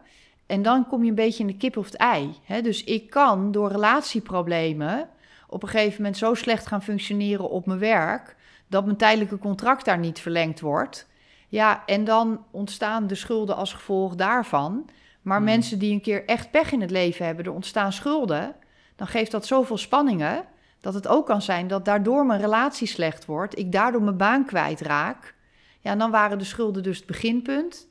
En 0.47 0.63
dan 0.63 0.87
kom 0.87 1.03
je 1.03 1.09
een 1.09 1.15
beetje 1.15 1.43
in 1.43 1.47
de 1.47 1.57
kip 1.57 1.77
of 1.77 1.85
het 1.85 1.97
ei. 1.97 2.35
dus 2.63 2.85
ik 2.85 3.11
kan 3.11 3.53
door 3.53 3.71
relatieproblemen 3.71 5.09
op 5.49 5.63
een 5.63 5.69
gegeven 5.69 5.97
moment 5.97 6.17
zo 6.17 6.35
slecht 6.35 6.67
gaan 6.67 6.83
functioneren 6.83 7.51
op 7.51 7.67
mijn 7.67 7.79
werk 7.79 8.37
dat 8.69 8.85
mijn 8.85 8.97
tijdelijke 8.97 9.39
contract 9.39 9.85
daar 9.85 9.99
niet 9.99 10.21
verlengd 10.21 10.61
wordt. 10.61 11.07
Ja, 11.49 11.83
en 11.87 12.05
dan 12.05 12.45
ontstaan 12.51 13.07
de 13.07 13.15
schulden 13.15 13.57
als 13.57 13.73
gevolg 13.73 14.15
daarvan. 14.15 14.89
Maar 15.23 15.37
hmm. 15.37 15.47
mensen 15.47 15.79
die 15.79 15.93
een 15.93 16.01
keer 16.01 16.25
echt 16.25 16.51
pech 16.51 16.73
in 16.73 16.81
het 16.81 16.91
leven 16.91 17.27
hebben, 17.27 17.45
er 17.45 17.53
ontstaan 17.53 17.93
schulden, 17.93 18.55
dan 18.97 19.07
geeft 19.07 19.31
dat 19.31 19.47
zoveel 19.47 19.79
spanningen 19.79 20.45
dat 20.81 20.95
het 20.95 21.09
ook 21.09 21.27
kan 21.27 21.43
zijn 21.43 21.69
dat 21.69 21.85
daardoor 21.85 22.27
mijn 22.27 22.41
relatie 22.41 22.87
slecht 22.87 23.25
wordt, 23.25 23.59
ik 23.59 23.73
daardoor 23.73 24.03
mijn 24.03 24.17
baan 24.17 24.45
kwijtraak. 24.45 25.35
Ja, 25.81 25.97
dan 25.97 26.11
waren 26.11 26.39
de 26.39 26.45
schulden 26.45 26.83
dus 26.83 26.97
het 26.97 27.07
beginpunt, 27.07 27.86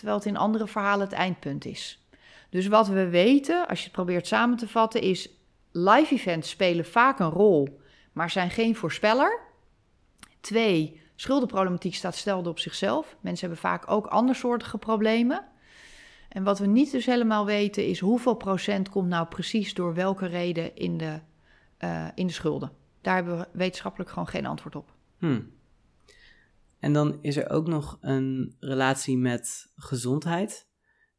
terwijl 0.00 0.18
het 0.18 0.28
in 0.28 0.36
andere 0.36 0.66
verhalen 0.66 1.06
het 1.06 1.16
eindpunt 1.16 1.64
is. 1.64 2.04
Dus 2.48 2.66
wat 2.66 2.88
we 2.88 3.08
weten, 3.08 3.68
als 3.68 3.78
je 3.78 3.84
het 3.84 3.92
probeert 3.92 4.26
samen 4.26 4.56
te 4.56 4.68
vatten, 4.68 5.00
is 5.00 5.28
live 5.70 6.14
events 6.14 6.50
spelen 6.50 6.84
vaak 6.84 7.18
een 7.18 7.30
rol, 7.30 7.80
maar 8.12 8.30
zijn 8.30 8.50
geen 8.50 8.76
voorspeller. 8.76 9.40
Twee, 10.40 11.00
schuldenproblematiek 11.16 11.94
staat 11.94 12.16
stelde 12.16 12.48
op 12.48 12.58
zichzelf. 12.58 13.16
Mensen 13.20 13.46
hebben 13.46 13.68
vaak 13.68 13.90
ook 13.90 14.06
andersoortige 14.06 14.78
problemen. 14.78 15.44
En 16.28 16.42
wat 16.42 16.58
we 16.58 16.66
niet 16.66 16.90
dus 16.90 17.06
helemaal 17.06 17.46
weten 17.46 17.86
is 17.86 18.00
hoeveel 18.00 18.34
procent 18.34 18.88
komt 18.88 19.08
nou 19.08 19.26
precies 19.26 19.74
door 19.74 19.94
welke 19.94 20.26
reden 20.26 20.76
in 20.76 20.96
de, 20.96 21.20
uh, 21.78 22.06
in 22.14 22.26
de 22.26 22.32
schulden. 22.32 22.72
Daar 23.00 23.14
hebben 23.14 23.38
we 23.38 23.48
wetenschappelijk 23.52 24.10
gewoon 24.10 24.28
geen 24.28 24.46
antwoord 24.46 24.76
op. 24.76 24.92
Hmm. 25.18 25.50
En 26.80 26.92
dan 26.92 27.18
is 27.20 27.36
er 27.36 27.50
ook 27.50 27.66
nog 27.66 27.98
een 28.00 28.56
relatie 28.60 29.18
met 29.18 29.72
gezondheid. 29.74 30.68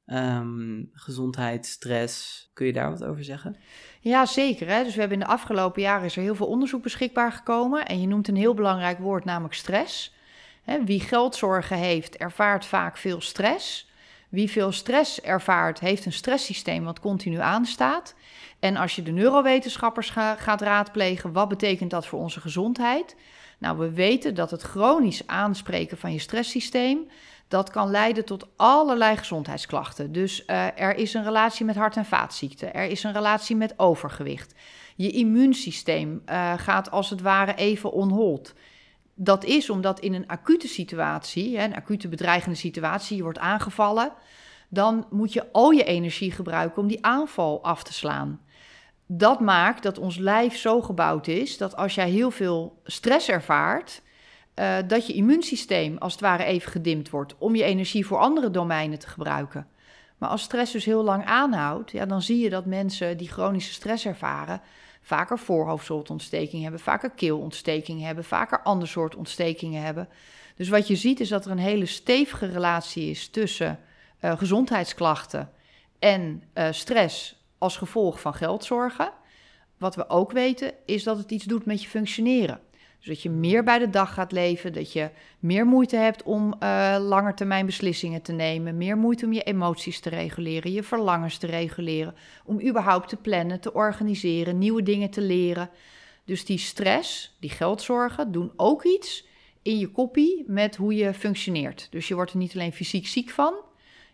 Um, 0.05 0.89
gezondheid, 0.93 1.65
stress. 1.65 2.49
Kun 2.53 2.65
je 2.65 2.73
daar 2.73 2.89
wat 2.89 3.03
over 3.03 3.23
zeggen? 3.23 3.55
Ja, 3.99 4.25
zeker. 4.25 4.67
Hè? 4.67 4.83
Dus 4.83 4.93
we 4.93 4.99
hebben 4.99 5.19
in 5.19 5.25
de 5.25 5.31
afgelopen 5.31 5.81
jaren 5.81 6.05
is 6.05 6.15
er 6.15 6.21
heel 6.21 6.35
veel 6.35 6.47
onderzoek 6.47 6.83
beschikbaar 6.83 7.31
gekomen. 7.31 7.85
En 7.85 8.01
je 8.01 8.07
noemt 8.07 8.27
een 8.27 8.35
heel 8.35 8.53
belangrijk 8.53 8.99
woord, 8.99 9.25
namelijk 9.25 9.53
stress. 9.53 10.13
Wie 10.85 10.99
geldzorgen 10.99 11.77
heeft, 11.77 12.17
ervaart 12.17 12.65
vaak 12.65 12.97
veel 12.97 13.21
stress. 13.21 13.90
Wie 14.31 14.51
veel 14.51 14.71
stress 14.71 15.21
ervaart, 15.21 15.79
heeft 15.79 16.05
een 16.05 16.13
stresssysteem 16.13 16.83
wat 16.83 17.00
continu 17.00 17.39
aanstaat. 17.39 18.15
En 18.59 18.75
als 18.75 18.95
je 18.95 19.03
de 19.03 19.11
neurowetenschappers 19.11 20.09
gaat 20.38 20.61
raadplegen, 20.61 21.31
wat 21.31 21.47
betekent 21.47 21.89
dat 21.89 22.07
voor 22.07 22.19
onze 22.19 22.39
gezondheid? 22.39 23.15
Nou, 23.57 23.77
we 23.77 23.91
weten 23.91 24.35
dat 24.35 24.51
het 24.51 24.61
chronisch 24.61 25.27
aanspreken 25.27 25.97
van 25.97 26.13
je 26.13 26.19
stresssysteem, 26.19 27.07
dat 27.47 27.69
kan 27.69 27.89
leiden 27.89 28.25
tot 28.25 28.47
allerlei 28.55 29.17
gezondheidsklachten. 29.17 30.11
Dus 30.11 30.43
uh, 30.47 30.79
er 30.79 30.95
is 30.95 31.13
een 31.13 31.23
relatie 31.23 31.65
met 31.65 31.75
hart- 31.75 31.97
en 31.97 32.05
vaatziekten, 32.05 32.73
er 32.73 32.85
is 32.85 33.03
een 33.03 33.13
relatie 33.13 33.55
met 33.55 33.79
overgewicht. 33.79 34.53
Je 34.95 35.11
immuunsysteem 35.11 36.21
uh, 36.25 36.53
gaat 36.57 36.91
als 36.91 37.09
het 37.09 37.21
ware 37.21 37.55
even 37.55 37.91
onhold. 37.91 38.53
Dat 39.23 39.43
is 39.43 39.69
omdat 39.69 39.99
in 39.99 40.13
een 40.13 40.27
acute 40.27 40.67
situatie, 40.67 41.57
een 41.57 41.75
acute 41.75 42.07
bedreigende 42.07 42.57
situatie, 42.57 43.17
je 43.17 43.23
wordt 43.23 43.39
aangevallen, 43.39 44.13
dan 44.69 45.05
moet 45.09 45.33
je 45.33 45.51
al 45.51 45.71
je 45.71 45.83
energie 45.83 46.31
gebruiken 46.31 46.81
om 46.81 46.87
die 46.87 47.05
aanval 47.05 47.63
af 47.63 47.83
te 47.83 47.93
slaan. 47.93 48.41
Dat 49.05 49.39
maakt 49.39 49.83
dat 49.83 49.97
ons 49.97 50.17
lijf 50.17 50.57
zo 50.57 50.81
gebouwd 50.81 51.27
is 51.27 51.57
dat 51.57 51.75
als 51.75 51.95
jij 51.95 52.09
heel 52.09 52.31
veel 52.31 52.81
stress 52.83 53.29
ervaart, 53.29 54.01
uh, 54.55 54.77
dat 54.87 55.07
je 55.07 55.13
immuunsysteem 55.13 55.97
als 55.97 56.11
het 56.11 56.21
ware 56.21 56.43
even 56.43 56.71
gedimd 56.71 57.09
wordt 57.09 57.35
om 57.37 57.55
je 57.55 57.63
energie 57.63 58.05
voor 58.05 58.17
andere 58.17 58.51
domeinen 58.51 58.99
te 58.99 59.07
gebruiken. 59.07 59.67
Maar 60.17 60.29
als 60.29 60.41
stress 60.41 60.71
dus 60.71 60.85
heel 60.85 61.03
lang 61.03 61.25
aanhoudt, 61.25 61.91
ja, 61.91 62.05
dan 62.05 62.21
zie 62.21 62.39
je 62.39 62.49
dat 62.49 62.65
mensen 62.65 63.17
die 63.17 63.29
chronische 63.29 63.73
stress 63.73 64.05
ervaren, 64.05 64.61
vaker 65.01 65.39
voorhoofdzooltontsteking 65.39 66.62
hebben, 66.62 66.79
vaker 66.79 67.10
keelontsteking 67.10 68.01
hebben, 68.01 68.24
vaker 68.24 68.62
ander 68.62 68.88
soort 68.88 69.15
ontstekingen 69.15 69.81
hebben. 69.81 70.10
Dus 70.55 70.70
wat 70.70 70.88
je 70.88 70.96
ziet 70.96 71.20
is 71.20 71.29
dat 71.29 71.46
er 71.46 71.51
een 71.51 71.58
hele 71.58 71.86
stevige 71.86 72.46
relatie 72.46 73.10
is 73.10 73.29
tussen 73.29 73.79
uh, 74.22 74.38
gezondheidsklachten 74.38 75.51
en 76.00 76.43
uh, 76.53 76.67
stress 76.72 77.43
als 77.58 77.77
gevolg 77.77 78.20
van 78.20 78.34
geldzorgen. 78.34 79.12
Wat 79.77 79.96
we 79.96 80.10
ook 80.10 80.31
weten 80.31 80.74
is 80.86 81.03
dat 81.03 81.17
het 81.17 81.31
iets 81.31 81.46
doet 81.46 81.65
met 81.65 81.81
je 81.81 81.89
functioneren. 81.89 82.60
Dus 83.01 83.10
dat 83.10 83.22
je 83.22 83.29
meer 83.29 83.63
bij 83.63 83.79
de 83.79 83.89
dag 83.89 84.13
gaat 84.13 84.31
leven, 84.31 84.74
dat 84.74 84.93
je 84.93 85.10
meer 85.39 85.65
moeite 85.65 85.96
hebt 85.96 86.24
om 86.24 86.55
uh, 86.63 87.65
beslissingen 87.65 88.22
te 88.22 88.31
nemen, 88.31 88.77
meer 88.77 88.98
moeite 88.98 89.25
om 89.25 89.34
je 89.34 89.43
emoties 89.43 90.00
te 90.00 90.10
reguleren, 90.10 90.72
je 90.72 90.84
verlangens 90.84 91.38
te 91.38 91.48
reguleren, 91.48 92.15
om 92.46 92.62
überhaupt 92.62 93.10
te 93.10 93.15
plannen, 93.15 93.60
te 93.60 93.74
organiseren, 93.74 94.58
nieuwe 94.58 94.84
dingen 94.84 95.10
te 95.10 95.22
leren. 95.22 95.70
Dus 96.25 96.46
die 96.46 96.58
stress, 96.58 97.38
die 97.39 97.50
geldzorgen, 97.50 98.31
doen 98.31 98.51
ook 98.55 98.84
iets 98.84 99.27
in 99.62 99.77
je 99.77 99.88
koppie 99.88 100.43
met 100.48 100.75
hoe 100.75 100.96
je 100.96 101.13
functioneert. 101.13 101.88
Dus 101.91 102.08
je 102.08 102.15
wordt 102.15 102.31
er 102.31 102.38
niet 102.38 102.53
alleen 102.53 102.74
fysiek 102.74 103.08
ziek 103.08 103.29
van, 103.29 103.53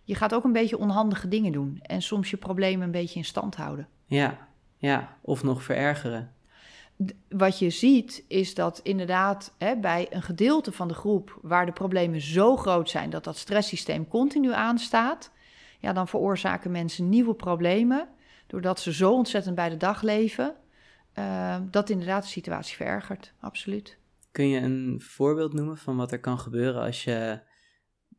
je 0.04 0.16
gaat 0.16 0.34
ook 0.34 0.44
een 0.44 0.54
beetje 0.54 0.78
onhandige 0.78 1.28
dingen 1.28 1.52
doen 1.52 1.80
en 1.82 2.02
soms 2.02 2.30
je 2.30 2.38
problemen 2.38 2.86
een 2.86 2.92
beetje 2.92 3.20
in 3.20 3.26
stand 3.26 3.56
houden. 3.56 3.88
Ja, 4.06 4.48
ja, 4.78 5.18
of 5.22 5.44
nog 5.44 5.64
verergeren 5.64 6.36
wat 7.30 7.60
je 7.60 7.70
ziet 7.70 8.24
is 8.28 8.54
dat 8.54 8.80
inderdaad 8.84 9.56
hè, 9.58 9.78
bij 9.78 10.08
een 10.10 10.22
gedeelte 10.22 10.72
van 10.72 10.88
de 10.88 10.94
groep 10.94 11.40
waar 11.42 11.66
de 11.66 11.72
problemen 11.72 12.22
zo 12.22 12.56
groot 12.58 12.90
zijn 12.90 13.10
dat 13.10 13.24
dat 13.24 13.38
stresssysteem 13.38 14.08
continu 14.08 14.54
aanstaat, 14.54 15.32
ja, 15.80 15.94
dan 15.94 16.08
veroorzaken 16.08 16.72
mensen 16.72 17.10
nieuwe 17.10 17.34
problemen 17.34 18.08
doordat 18.48 18.80
ze 18.80 18.94
zo 18.94 19.12
ontzettend 19.12 19.56
bij 19.56 19.70
de 19.70 19.78
dag 19.78 20.02
leven, 20.02 20.56
uh, 21.20 21.58
dat 21.72 21.90
inderdaad 21.90 22.24
de 22.24 22.30
situatie 22.30 22.76
verergert. 22.76 23.34
Absoluut. 23.40 23.98
Kun 24.32 24.48
je 24.50 24.60
een 24.60 25.02
voorbeeld 25.02 25.54
noemen 25.54 25.78
van 25.78 25.98
wat 25.98 26.12
er 26.12 26.20
kan 26.20 26.40
gebeuren 26.40 26.82
als 26.82 27.04
je 27.04 27.40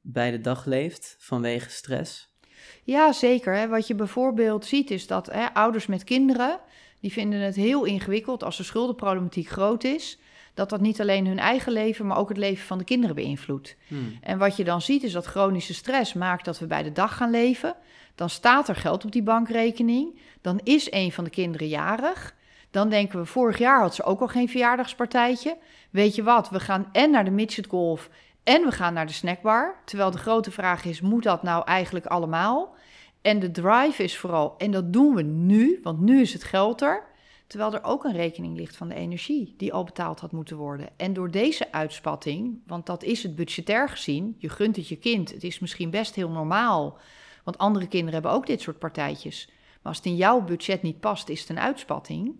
bij 0.00 0.30
de 0.30 0.40
dag 0.40 0.64
leeft 0.64 1.16
vanwege 1.18 1.70
stress? 1.70 2.36
Ja, 2.84 3.12
zeker. 3.12 3.54
Hè. 3.54 3.68
Wat 3.68 3.86
je 3.86 3.94
bijvoorbeeld 3.94 4.64
ziet 4.64 4.90
is 4.90 5.06
dat 5.06 5.26
hè, 5.26 5.46
ouders 5.46 5.86
met 5.86 6.04
kinderen 6.04 6.60
die 7.00 7.12
vinden 7.12 7.40
het 7.40 7.54
heel 7.54 7.84
ingewikkeld 7.84 8.44
als 8.44 8.56
de 8.56 8.62
schuldenproblematiek 8.62 9.48
groot 9.48 9.84
is. 9.84 10.18
Dat 10.54 10.70
dat 10.70 10.80
niet 10.80 11.00
alleen 11.00 11.26
hun 11.26 11.38
eigen 11.38 11.72
leven, 11.72 12.06
maar 12.06 12.16
ook 12.16 12.28
het 12.28 12.38
leven 12.38 12.66
van 12.66 12.78
de 12.78 12.84
kinderen 12.84 13.14
beïnvloedt. 13.14 13.76
Hmm. 13.88 14.18
En 14.20 14.38
wat 14.38 14.56
je 14.56 14.64
dan 14.64 14.82
ziet 14.82 15.02
is 15.02 15.12
dat 15.12 15.26
chronische 15.26 15.74
stress 15.74 16.12
maakt 16.12 16.44
dat 16.44 16.58
we 16.58 16.66
bij 16.66 16.82
de 16.82 16.92
dag 16.92 17.16
gaan 17.16 17.30
leven. 17.30 17.74
Dan 18.14 18.30
staat 18.30 18.68
er 18.68 18.76
geld 18.76 19.04
op 19.04 19.12
die 19.12 19.22
bankrekening. 19.22 20.20
Dan 20.40 20.60
is 20.62 20.92
een 20.92 21.12
van 21.12 21.24
de 21.24 21.30
kinderen 21.30 21.68
jarig. 21.68 22.34
Dan 22.70 22.88
denken 22.88 23.18
we, 23.18 23.24
vorig 23.24 23.58
jaar 23.58 23.80
had 23.80 23.94
ze 23.94 24.02
ook 24.02 24.20
al 24.20 24.28
geen 24.28 24.48
verjaardagspartijtje. 24.48 25.56
Weet 25.90 26.14
je 26.14 26.22
wat, 26.22 26.50
we 26.50 26.60
gaan 26.60 26.88
en 26.92 27.10
naar 27.10 27.24
de 27.24 27.30
midget 27.30 27.66
golf 27.66 28.08
en 28.48 28.64
we 28.64 28.72
gaan 28.72 28.94
naar 28.94 29.06
de 29.06 29.12
snackbar. 29.12 29.74
Terwijl 29.84 30.10
de 30.10 30.18
grote 30.18 30.50
vraag 30.50 30.84
is, 30.84 31.00
moet 31.00 31.22
dat 31.22 31.42
nou 31.42 31.64
eigenlijk 31.64 32.06
allemaal? 32.06 32.74
En 33.22 33.38
de 33.38 33.50
drive 33.50 34.02
is 34.02 34.16
vooral, 34.16 34.54
en 34.56 34.70
dat 34.70 34.92
doen 34.92 35.14
we 35.14 35.22
nu, 35.22 35.80
want 35.82 36.00
nu 36.00 36.20
is 36.20 36.32
het 36.32 36.44
geld 36.44 36.82
er. 36.82 37.06
Terwijl 37.46 37.74
er 37.74 37.84
ook 37.84 38.04
een 38.04 38.12
rekening 38.12 38.56
ligt 38.56 38.76
van 38.76 38.88
de 38.88 38.94
energie 38.94 39.54
die 39.56 39.72
al 39.72 39.84
betaald 39.84 40.20
had 40.20 40.32
moeten 40.32 40.56
worden. 40.56 40.88
En 40.96 41.12
door 41.12 41.30
deze 41.30 41.72
uitspatting, 41.72 42.60
want 42.66 42.86
dat 42.86 43.02
is 43.02 43.22
het 43.22 43.36
budgetair 43.36 43.88
gezien, 43.88 44.34
je 44.38 44.48
gunt 44.48 44.76
het 44.76 44.88
je 44.88 44.96
kind, 44.96 45.32
het 45.32 45.44
is 45.44 45.58
misschien 45.58 45.90
best 45.90 46.14
heel 46.14 46.30
normaal. 46.30 46.98
Want 47.44 47.58
andere 47.58 47.86
kinderen 47.86 48.14
hebben 48.14 48.32
ook 48.32 48.46
dit 48.46 48.60
soort 48.60 48.78
partijtjes. 48.78 49.46
Maar 49.48 49.92
als 49.92 49.96
het 49.96 50.06
in 50.06 50.16
jouw 50.16 50.40
budget 50.40 50.82
niet 50.82 51.00
past, 51.00 51.28
is 51.28 51.40
het 51.40 51.48
een 51.48 51.60
uitspatting. 51.60 52.34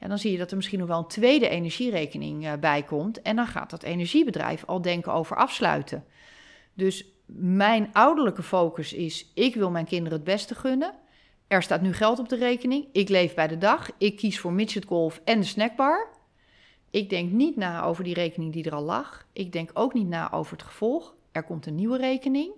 Ja, 0.00 0.08
dan 0.08 0.18
zie 0.18 0.32
je 0.32 0.38
dat 0.38 0.50
er 0.50 0.56
misschien 0.56 0.78
nog 0.78 0.88
wel 0.88 0.98
een 0.98 1.06
tweede 1.06 1.48
energierekening 1.48 2.44
uh, 2.44 2.52
bij 2.60 2.82
komt. 2.82 3.22
En 3.22 3.36
dan 3.36 3.46
gaat 3.46 3.70
dat 3.70 3.82
energiebedrijf 3.82 4.64
al 4.64 4.82
denken 4.82 5.12
over 5.12 5.36
afsluiten. 5.36 6.04
Dus 6.74 7.13
mijn 7.26 7.90
ouderlijke 7.92 8.42
focus 8.42 8.92
is: 8.92 9.30
ik 9.34 9.54
wil 9.54 9.70
mijn 9.70 9.84
kinderen 9.84 10.18
het 10.18 10.26
beste 10.26 10.54
gunnen. 10.54 10.94
Er 11.46 11.62
staat 11.62 11.80
nu 11.80 11.92
geld 11.92 12.18
op 12.18 12.28
de 12.28 12.36
rekening. 12.36 12.88
Ik 12.92 13.08
leef 13.08 13.34
bij 13.34 13.48
de 13.48 13.58
dag. 13.58 13.90
Ik 13.98 14.16
kies 14.16 14.40
voor 14.40 14.52
midget 14.52 14.84
golf 14.84 15.20
en 15.24 15.40
de 15.40 15.46
snackbar. 15.46 16.08
Ik 16.90 17.10
denk 17.10 17.32
niet 17.32 17.56
na 17.56 17.82
over 17.82 18.04
die 18.04 18.14
rekening 18.14 18.52
die 18.52 18.64
er 18.64 18.74
al 18.74 18.82
lag. 18.82 19.26
Ik 19.32 19.52
denk 19.52 19.70
ook 19.72 19.94
niet 19.94 20.08
na 20.08 20.32
over 20.32 20.52
het 20.52 20.62
gevolg. 20.62 21.14
Er 21.32 21.42
komt 21.42 21.66
een 21.66 21.74
nieuwe 21.74 21.96
rekening. 21.96 22.52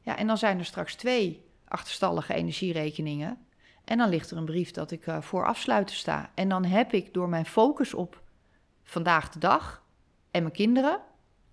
Ja, 0.00 0.16
en 0.16 0.26
dan 0.26 0.38
zijn 0.38 0.58
er 0.58 0.64
straks 0.64 0.94
twee 0.94 1.44
achterstallige 1.68 2.34
energierekeningen. 2.34 3.38
En 3.84 3.98
dan 3.98 4.08
ligt 4.08 4.30
er 4.30 4.36
een 4.36 4.44
brief 4.44 4.70
dat 4.70 4.90
ik 4.90 5.06
uh, 5.06 5.20
voor 5.20 5.46
afsluiten 5.46 5.96
sta. 5.96 6.30
En 6.34 6.48
dan 6.48 6.64
heb 6.64 6.92
ik 6.92 7.14
door 7.14 7.28
mijn 7.28 7.46
focus 7.46 7.94
op 7.94 8.22
vandaag 8.82 9.28
de 9.28 9.38
dag 9.38 9.82
en 10.30 10.42
mijn 10.42 10.54
kinderen 10.54 11.00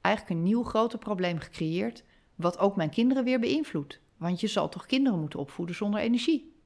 eigenlijk 0.01 0.35
een 0.35 0.43
nieuw 0.43 0.63
groter 0.63 0.99
probleem 0.99 1.39
gecreëerd, 1.39 2.03
wat 2.39 2.59
ook 2.59 2.75
mijn 2.75 2.89
kinderen 2.89 3.23
weer 3.23 3.39
beïnvloedt. 3.39 3.99
Want 4.17 4.39
je 4.39 4.47
zal 4.47 4.69
toch 4.69 4.85
kinderen 4.85 5.19
moeten 5.19 5.39
opvoeden 5.39 5.75
zonder 5.75 5.99
energie. 5.99 6.57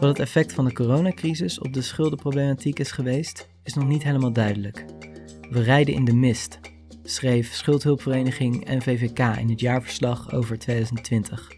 Wat 0.00 0.08
het 0.08 0.18
effect 0.18 0.52
van 0.52 0.64
de 0.64 0.72
coronacrisis 0.72 1.58
op 1.58 1.72
de 1.72 1.82
schuldenproblematiek 1.82 2.78
is 2.78 2.90
geweest, 2.90 3.48
is 3.64 3.74
nog 3.74 3.86
niet 3.86 4.02
helemaal 4.02 4.32
duidelijk. 4.32 4.84
We 5.50 5.62
rijden 5.62 5.94
in 5.94 6.04
de 6.04 6.14
mist, 6.14 6.60
schreef 7.02 7.52
schuldhulpvereniging 7.52 8.64
NVVK 8.64 9.18
in 9.18 9.48
het 9.48 9.60
jaarverslag 9.60 10.32
over 10.32 10.58
2020. 10.58 11.48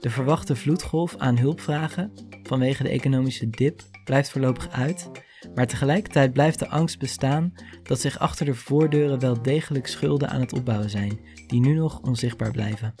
De 0.00 0.10
verwachte 0.10 0.56
vloedgolf 0.56 1.16
aan 1.16 1.38
hulpvragen 1.38 2.12
vanwege 2.42 2.82
de 2.82 2.88
economische 2.88 3.50
dip 3.50 3.82
blijft 4.04 4.30
voorlopig 4.30 4.70
uit, 4.70 5.10
maar 5.54 5.66
tegelijkertijd 5.66 6.32
blijft 6.32 6.58
de 6.58 6.68
angst 6.68 6.98
bestaan 6.98 7.52
dat 7.82 8.00
zich 8.00 8.18
achter 8.18 8.46
de 8.46 8.54
voordeuren 8.54 9.20
wel 9.20 9.42
degelijk 9.42 9.86
schulden 9.86 10.28
aan 10.28 10.40
het 10.40 10.52
opbouwen 10.52 10.90
zijn, 10.90 11.20
die 11.46 11.60
nu 11.60 11.74
nog 11.74 12.00
onzichtbaar 12.00 12.50
blijven. 12.50 12.94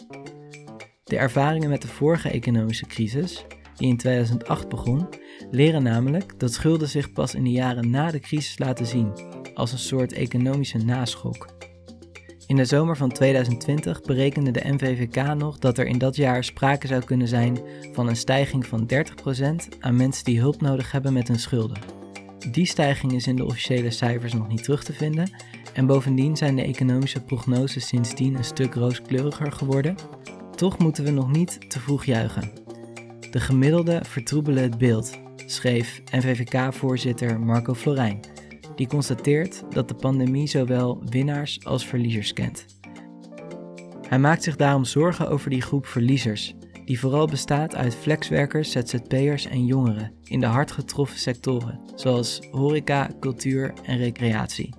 De 1.04 1.16
ervaringen 1.16 1.68
met 1.68 1.82
de 1.82 1.88
vorige 1.88 2.30
economische 2.30 2.86
crisis, 2.86 3.44
die 3.76 3.88
in 3.88 3.96
2008 3.96 4.68
begon, 4.68 5.08
leren 5.50 5.82
namelijk 5.82 6.38
dat 6.38 6.52
schulden 6.52 6.88
zich 6.88 7.12
pas 7.12 7.34
in 7.34 7.44
de 7.44 7.50
jaren 7.50 7.90
na 7.90 8.10
de 8.10 8.20
crisis 8.20 8.58
laten 8.58 8.86
zien, 8.86 9.12
als 9.54 9.72
een 9.72 9.78
soort 9.78 10.12
economische 10.12 10.78
naschok. 10.78 11.54
In 12.46 12.56
de 12.56 12.64
zomer 12.64 12.96
van 12.96 13.12
2020 13.12 14.00
berekende 14.00 14.50
de 14.50 14.62
NVVK 14.64 15.34
nog 15.34 15.58
dat 15.58 15.78
er 15.78 15.86
in 15.86 15.98
dat 15.98 16.16
jaar 16.16 16.44
sprake 16.44 16.86
zou 16.86 17.04
kunnen 17.04 17.28
zijn 17.28 17.58
van 17.92 18.08
een 18.08 18.16
stijging 18.16 18.66
van 18.66 18.90
30% 19.74 19.78
aan 19.80 19.96
mensen 19.96 20.24
die 20.24 20.40
hulp 20.40 20.60
nodig 20.60 20.92
hebben 20.92 21.12
met 21.12 21.28
hun 21.28 21.38
schulden. 21.38 22.05
Die 22.50 22.66
stijging 22.66 23.12
is 23.12 23.26
in 23.26 23.36
de 23.36 23.44
officiële 23.44 23.90
cijfers 23.90 24.32
nog 24.32 24.48
niet 24.48 24.62
terug 24.62 24.84
te 24.84 24.92
vinden 24.92 25.30
en 25.72 25.86
bovendien 25.86 26.36
zijn 26.36 26.56
de 26.56 26.62
economische 26.62 27.20
prognoses 27.20 27.86
sindsdien 27.86 28.34
een 28.34 28.44
stuk 28.44 28.74
rooskleuriger 28.74 29.52
geworden. 29.52 29.94
Toch 30.56 30.78
moeten 30.78 31.04
we 31.04 31.10
nog 31.10 31.30
niet 31.30 31.70
te 31.70 31.80
vroeg 31.80 32.04
juichen. 32.04 32.52
De 33.30 33.40
gemiddelde 33.40 34.00
vertroebelen 34.08 34.62
het 34.62 34.78
beeld, 34.78 35.18
schreef 35.46 36.02
NVVK-voorzitter 36.10 37.40
Marco 37.40 37.74
Florijn 37.74 38.20
die 38.76 38.86
constateert 38.86 39.64
dat 39.70 39.88
de 39.88 39.94
pandemie 39.94 40.46
zowel 40.46 41.02
winnaars 41.04 41.64
als 41.64 41.86
verliezers 41.86 42.32
kent. 42.32 42.66
Hij 44.08 44.18
maakt 44.18 44.42
zich 44.42 44.56
daarom 44.56 44.84
zorgen 44.84 45.28
over 45.28 45.50
die 45.50 45.62
groep 45.62 45.86
verliezers, 45.86 46.54
die 46.86 47.00
vooral 47.00 47.26
bestaat 47.26 47.74
uit 47.74 47.94
flexwerkers, 47.94 48.70
ZZP'ers 48.70 49.46
en 49.46 49.66
jongeren 49.66 50.12
in 50.24 50.40
de 50.40 50.46
hard 50.46 50.70
getroffen 50.70 51.18
sectoren, 51.18 51.80
zoals 51.94 52.40
horeca, 52.50 53.10
cultuur 53.20 53.72
en 53.82 53.98
recreatie. 53.98 54.74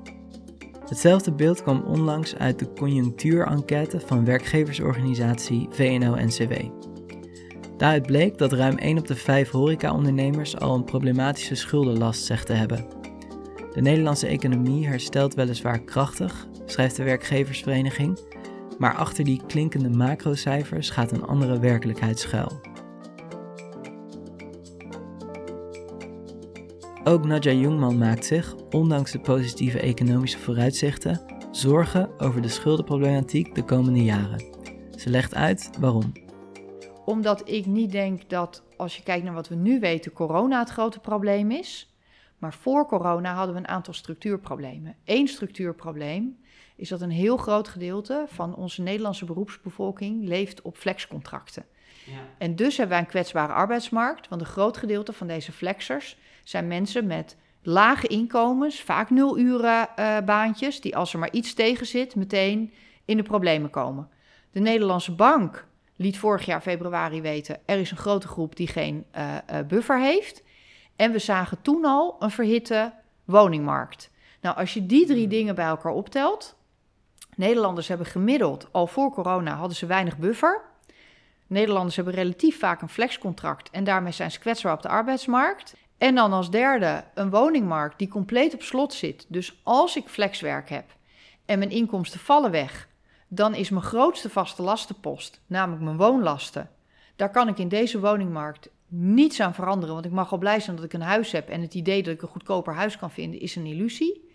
Hetzelfde 0.88 1.32
beeld 1.32 1.62
kwam 1.62 1.82
onlangs 1.82 2.36
uit 2.36 2.60
de 2.60 2.74
conjunctuurenquête 2.74 4.00
van 4.00 4.26
werkgeversorganisatie 4.26 5.68
VNO-NCW. 5.70 6.54
Daaruit 7.78 8.06
bleek 8.06 8.38
dat 8.38 8.54
ruim 8.54 8.78
1 8.78 8.98
op 8.98 9.08
de 9.08 9.16
5 9.16 9.50
horecaondernemers 9.50 10.58
al 10.58 10.76
een 10.76 10.84
problematische 10.84 11.56
schuldenlast 11.56 12.24
zegt 12.24 12.46
te 12.46 12.54
hebben. 12.54 12.86
De 13.74 13.82
Nederlandse 13.82 14.28
economie 14.28 14.88
herstelt 14.88 15.34
weliswaar 15.34 15.80
krachtig, 15.80 16.48
schrijft 16.66 16.96
de 16.96 17.04
werkgeversvereniging, 17.04 18.20
maar 18.78 18.96
achter 18.96 19.24
die 19.24 19.42
klinkende 19.48 19.90
macrocijfers 19.90 20.90
gaat 20.90 21.12
een 21.12 21.26
andere 21.26 21.60
werkelijkheid 21.60 22.20
schuil. 22.20 22.62
Ook 27.04 27.26
Nadja 27.26 27.52
Jongman 27.52 27.98
maakt 27.98 28.26
zich, 28.26 28.56
ondanks 28.56 29.12
de 29.12 29.20
positieve 29.20 29.80
economische 29.80 30.40
vooruitzichten, 30.40 31.22
zorgen 31.52 32.10
over 32.18 32.42
de 32.42 32.48
schuldenproblematiek 32.48 33.56
de 33.56 33.64
komende 33.64 34.04
jaren. 34.04 34.44
Ze 34.96 35.10
legt 35.10 35.36
uit 35.36 35.70
waarom. 35.80 36.12
Omdat 37.06 37.50
ik 37.50 37.66
niet 37.66 37.92
denk 37.92 38.30
dat, 38.30 38.64
als 38.78 38.98
je 38.98 39.04
kijkt 39.04 39.24
naar 39.24 39.34
wat 39.34 39.48
we 39.48 39.56
nu 39.56 39.80
weten, 39.80 40.14
corona 40.14 40.60
het 40.60 40.70
grote 40.70 41.00
probleem 41.00 41.52
is. 41.52 41.96
Maar 42.38 42.54
voor 42.54 42.86
corona 42.86 43.34
hadden 43.34 43.56
we 43.56 43.62
een 43.62 43.68
aantal 43.68 43.94
structuurproblemen. 43.94 44.96
Eén 45.06 45.28
structuurprobleem 45.28 46.38
is 46.78 46.90
dat 46.90 47.02
een 47.02 47.12
heel 47.12 47.38
groot 47.38 47.68
gedeelte 47.68 48.26
van 48.28 48.56
onze 48.56 48.82
Nederlandse 48.82 49.26
beroepsbevolking 49.26 50.28
leeft 50.28 50.62
op 50.62 50.78
flexcontracten. 50.78 51.66
Ja. 52.06 52.14
En 52.38 52.56
dus 52.56 52.78
hebben 52.78 52.96
wij 52.96 53.06
een 53.06 53.12
kwetsbare 53.12 53.54
arbeidsmarkt, 53.54 54.28
want 54.28 54.42
een 54.42 54.48
groot 54.48 54.78
gedeelte 54.78 55.14
van 55.14 55.28
deze 55.28 55.52
flexers 55.52 56.18
zijn 56.44 56.68
mensen 56.68 57.08
met 57.08 57.36
lage 57.62 58.08
inkomens, 58.08 58.82
vaak 58.82 59.10
nul 59.10 59.38
uren 59.38 59.90
uh, 60.00 60.18
baantjes, 60.26 60.82
die 60.82 60.96
als 60.96 61.14
er 61.14 61.20
maar 61.20 61.32
iets 61.32 61.54
tegen 61.54 61.86
zit, 61.86 62.16
meteen 62.16 62.74
in 63.06 63.18
de 63.18 63.24
problemen 63.24 63.70
komen. 63.70 64.10
De 64.52 64.60
Nederlandse 64.60 65.16
bank 65.16 65.68
liet 65.96 66.18
vorig 66.18 66.46
jaar 66.46 66.62
februari 66.62 67.22
weten, 67.22 67.60
er 67.66 67.80
is 67.80 67.92
een 67.92 67.98
grote 67.98 68.28
groep 68.28 68.56
die 68.56 68.68
geen 68.68 69.06
uh, 69.16 69.36
uh, 69.52 69.60
buffer 69.68 70.00
heeft. 70.00 70.44
En 70.96 71.12
we 71.12 71.20
zagen 71.20 71.62
toen 71.62 71.86
al 71.86 72.16
een 72.20 72.32
verhitte 72.32 72.94
woningmarkt. 73.26 74.12
Nou, 74.42 74.58
als 74.58 74.74
je 74.74 74.86
die 74.86 75.06
drie 75.06 75.20
hmm. 75.20 75.30
dingen 75.30 75.56
bij 75.56 75.66
elkaar 75.66 75.92
optelt. 75.92 76.57
Nederlanders 77.38 77.88
hebben 77.88 78.08
gemiddeld, 78.08 78.68
al 78.72 78.88
voor 78.88 79.12
corona 79.12 79.56
hadden 79.56 79.78
ze 79.78 79.86
weinig 79.86 80.18
buffer. 80.18 80.62
Nederlanders 81.48 81.96
hebben 81.96 82.14
relatief 82.14 82.60
vaak 82.60 82.82
een 82.82 82.90
flexcontract 82.90 83.70
en 83.70 83.84
daarmee 83.84 84.12
zijn 84.12 84.32
ze 84.32 84.40
kwetsbaar 84.40 84.74
op 84.74 84.82
de 84.82 84.88
arbeidsmarkt. 84.88 85.76
En 85.98 86.16
dan 86.16 86.34
als 86.34 86.52
derde 86.52 87.04
een 87.14 87.30
woningmarkt 87.30 88.00
die 88.00 88.08
compleet 88.08 88.54
op 88.54 88.62
slot 88.62 88.94
zit. 88.94 89.26
Dus 89.28 89.60
als 89.64 89.96
ik 89.96 90.08
flexwerk 90.08 90.70
heb 90.70 90.86
en 91.46 91.60
mijn 91.60 91.72
inkomsten 91.72 92.20
vallen 92.20 92.52
weg, 92.52 92.88
dan 93.28 93.54
is 93.54 93.70
mijn 93.70 93.84
grootste 93.84 94.30
vaste 94.30 94.62
lastenpost, 94.62 95.42
namelijk 95.48 95.84
mijn 95.84 95.98
woonlasten. 95.98 96.70
Daar 97.16 97.32
kan 97.32 97.48
ik 97.48 97.58
in 97.58 97.68
deze 97.68 98.00
woningmarkt 98.00 98.70
niets 98.88 99.40
aan 99.40 99.54
veranderen. 99.54 99.94
Want 99.94 100.06
ik 100.06 100.12
mag 100.12 100.32
al 100.32 100.38
blij 100.38 100.60
zijn 100.60 100.76
dat 100.76 100.86
ik 100.86 100.94
een 100.94 101.02
huis 101.02 101.32
heb. 101.32 101.50
En 101.50 101.62
het 101.62 101.74
idee 101.74 102.04
dat 102.04 102.14
ik 102.14 102.22
een 102.22 102.28
goedkoper 102.28 102.74
huis 102.74 102.98
kan 102.98 103.12
vinden 103.12 103.40
is 103.40 103.56
een 103.56 103.66
illusie. 103.66 104.27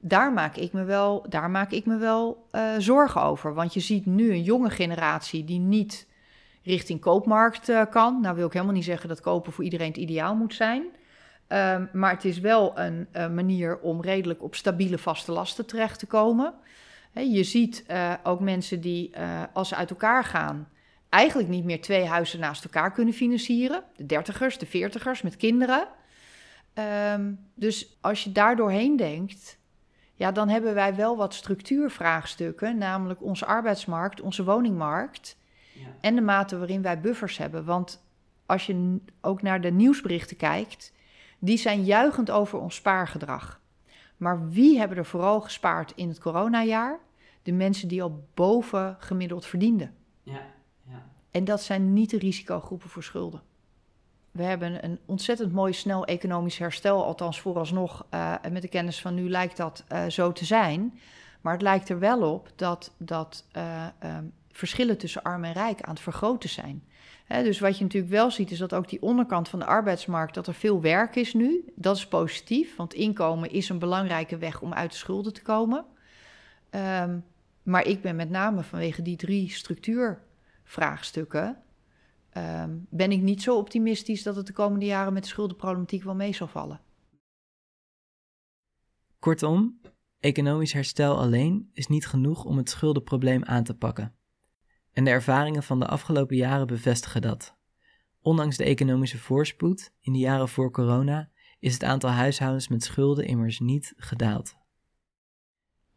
Daar 0.00 0.32
maak 0.32 0.56
ik 0.56 0.72
me 0.72 0.84
wel, 0.84 1.26
daar 1.28 1.50
maak 1.50 1.70
ik 1.70 1.86
me 1.86 1.96
wel 1.96 2.46
uh, 2.52 2.74
zorgen 2.78 3.22
over. 3.22 3.54
Want 3.54 3.74
je 3.74 3.80
ziet 3.80 4.06
nu 4.06 4.30
een 4.30 4.42
jonge 4.42 4.70
generatie 4.70 5.44
die 5.44 5.58
niet 5.58 6.06
richting 6.62 7.00
koopmarkt 7.00 7.68
uh, 7.68 7.82
kan. 7.90 8.20
Nou 8.20 8.36
wil 8.36 8.46
ik 8.46 8.52
helemaal 8.52 8.74
niet 8.74 8.84
zeggen 8.84 9.08
dat 9.08 9.20
kopen 9.20 9.52
voor 9.52 9.64
iedereen 9.64 9.88
het 9.88 9.96
ideaal 9.96 10.34
moet 10.34 10.54
zijn. 10.54 10.82
Uh, 11.48 11.76
maar 11.92 12.10
het 12.10 12.24
is 12.24 12.38
wel 12.38 12.78
een 12.78 13.08
manier 13.34 13.78
om 13.78 14.02
redelijk 14.02 14.42
op 14.42 14.54
stabiele 14.54 14.98
vaste 14.98 15.32
lasten 15.32 15.66
terecht 15.66 15.98
te 15.98 16.06
komen. 16.06 16.54
je 17.12 17.44
ziet 17.44 17.84
uh, 17.90 18.12
ook 18.22 18.40
mensen 18.40 18.80
die 18.80 19.12
als 19.52 19.68
ze 19.68 19.76
uit 19.76 19.90
elkaar 19.90 20.24
gaan 20.24 20.68
eigenlijk 21.08 21.48
niet 21.48 21.64
meer 21.64 21.80
twee 21.80 22.04
huizen 22.04 22.40
naast 22.40 22.64
elkaar 22.64 22.92
kunnen 22.92 23.14
financieren. 23.14 23.82
De 23.96 24.06
dertigers, 24.06 24.58
de 24.58 24.66
veertigers 24.66 25.22
met 25.22 25.36
kinderen. 25.36 25.88
Um, 27.14 27.38
dus 27.54 27.98
als 28.00 28.24
je 28.24 28.32
daar 28.32 28.56
doorheen 28.56 28.96
denkt, 28.96 29.58
ja, 30.18 30.32
dan 30.32 30.48
hebben 30.48 30.74
wij 30.74 30.94
wel 30.94 31.16
wat 31.16 31.34
structuurvraagstukken, 31.34 32.78
namelijk 32.78 33.22
onze 33.22 33.46
arbeidsmarkt, 33.46 34.20
onze 34.20 34.44
woningmarkt 34.44 35.36
ja. 35.74 35.86
en 36.00 36.14
de 36.14 36.20
mate 36.20 36.58
waarin 36.58 36.82
wij 36.82 37.00
buffers 37.00 37.38
hebben. 37.38 37.64
Want 37.64 38.04
als 38.46 38.66
je 38.66 38.98
ook 39.20 39.42
naar 39.42 39.60
de 39.60 39.70
nieuwsberichten 39.70 40.36
kijkt, 40.36 40.92
die 41.38 41.56
zijn 41.56 41.84
juichend 41.84 42.30
over 42.30 42.58
ons 42.58 42.74
spaargedrag. 42.74 43.60
Maar 44.16 44.48
wie 44.48 44.78
hebben 44.78 44.96
er 44.96 45.06
vooral 45.06 45.40
gespaard 45.40 45.92
in 45.94 46.08
het 46.08 46.18
coronajaar? 46.18 46.98
De 47.42 47.52
mensen 47.52 47.88
die 47.88 48.02
al 48.02 48.28
boven 48.34 48.96
gemiddeld 48.98 49.46
verdienden. 49.46 49.94
Ja. 50.22 50.40
En 51.30 51.44
dat 51.44 51.62
zijn 51.62 51.92
niet 51.92 52.10
de 52.10 52.18
risicogroepen 52.18 52.88
voor 52.88 53.02
schulden. 53.02 53.42
We 54.38 54.44
hebben 54.44 54.84
een 54.84 54.98
ontzettend 55.06 55.52
mooi 55.52 55.72
snel 55.72 56.06
economisch 56.06 56.58
herstel, 56.58 57.04
althans 57.04 57.40
vooralsnog. 57.40 58.06
Uh, 58.14 58.34
met 58.52 58.62
de 58.62 58.68
kennis 58.68 59.00
van 59.00 59.14
nu 59.14 59.28
lijkt 59.28 59.56
dat 59.56 59.84
uh, 59.92 60.06
zo 60.06 60.32
te 60.32 60.44
zijn. 60.44 60.98
Maar 61.40 61.52
het 61.52 61.62
lijkt 61.62 61.88
er 61.88 61.98
wel 61.98 62.32
op 62.32 62.50
dat, 62.56 62.92
dat 62.96 63.44
uh, 63.56 63.86
um, 64.04 64.32
verschillen 64.52 64.98
tussen 64.98 65.22
arm 65.22 65.44
en 65.44 65.52
rijk 65.52 65.80
aan 65.80 65.94
het 65.94 66.02
vergroten 66.02 66.48
zijn. 66.48 66.84
Dus 67.28 67.60
wat 67.60 67.78
je 67.78 67.84
natuurlijk 67.84 68.12
wel 68.12 68.30
ziet, 68.30 68.50
is 68.50 68.58
dat 68.58 68.74
ook 68.74 68.88
die 68.88 69.02
onderkant 69.02 69.48
van 69.48 69.58
de 69.58 69.64
arbeidsmarkt, 69.64 70.34
dat 70.34 70.46
er 70.46 70.54
veel 70.54 70.80
werk 70.80 71.16
is 71.16 71.34
nu. 71.34 71.64
Dat 71.74 71.96
is 71.96 72.06
positief, 72.06 72.76
want 72.76 72.94
inkomen 72.94 73.50
is 73.50 73.68
een 73.68 73.78
belangrijke 73.78 74.38
weg 74.38 74.60
om 74.60 74.72
uit 74.72 74.90
de 74.90 74.96
schulden 74.96 75.32
te 75.32 75.42
komen. 75.42 75.84
Um, 76.70 77.24
Maar 77.62 77.86
ik 77.86 78.02
ben 78.02 78.16
met 78.16 78.30
name 78.30 78.62
vanwege 78.62 79.02
die 79.02 79.16
drie 79.16 79.50
structuurvraagstukken. 79.50 81.56
Ehm, 82.38 82.78
ben 82.90 83.12
ik 83.12 83.20
niet 83.20 83.42
zo 83.42 83.56
optimistisch 83.56 84.22
dat 84.22 84.36
het 84.36 84.46
de 84.46 84.52
komende 84.52 84.86
jaren 84.86 85.12
met 85.12 85.22
de 85.22 85.28
schuldenproblematiek 85.28 86.02
wel 86.02 86.14
mee 86.14 86.32
zal 86.32 86.46
vallen. 86.46 86.80
Kortom, 89.18 89.80
economisch 90.18 90.72
herstel 90.72 91.18
alleen 91.18 91.70
is 91.72 91.86
niet 91.86 92.06
genoeg 92.06 92.44
om 92.44 92.56
het 92.56 92.70
schuldenprobleem 92.70 93.44
aan 93.44 93.64
te 93.64 93.74
pakken. 93.74 94.16
En 94.92 95.04
de 95.04 95.10
ervaringen 95.10 95.62
van 95.62 95.78
de 95.78 95.86
afgelopen 95.86 96.36
jaren 96.36 96.66
bevestigen 96.66 97.22
dat. 97.22 97.56
Ondanks 98.20 98.56
de 98.56 98.64
economische 98.64 99.18
voorspoed 99.18 99.92
in 100.00 100.12
de 100.12 100.18
jaren 100.18 100.48
voor 100.48 100.70
corona 100.70 101.30
is 101.60 101.72
het 101.72 101.84
aantal 101.84 102.10
huishoudens 102.10 102.68
met 102.68 102.84
schulden 102.84 103.26
immers 103.26 103.60
niet 103.60 103.94
gedaald. 103.96 104.56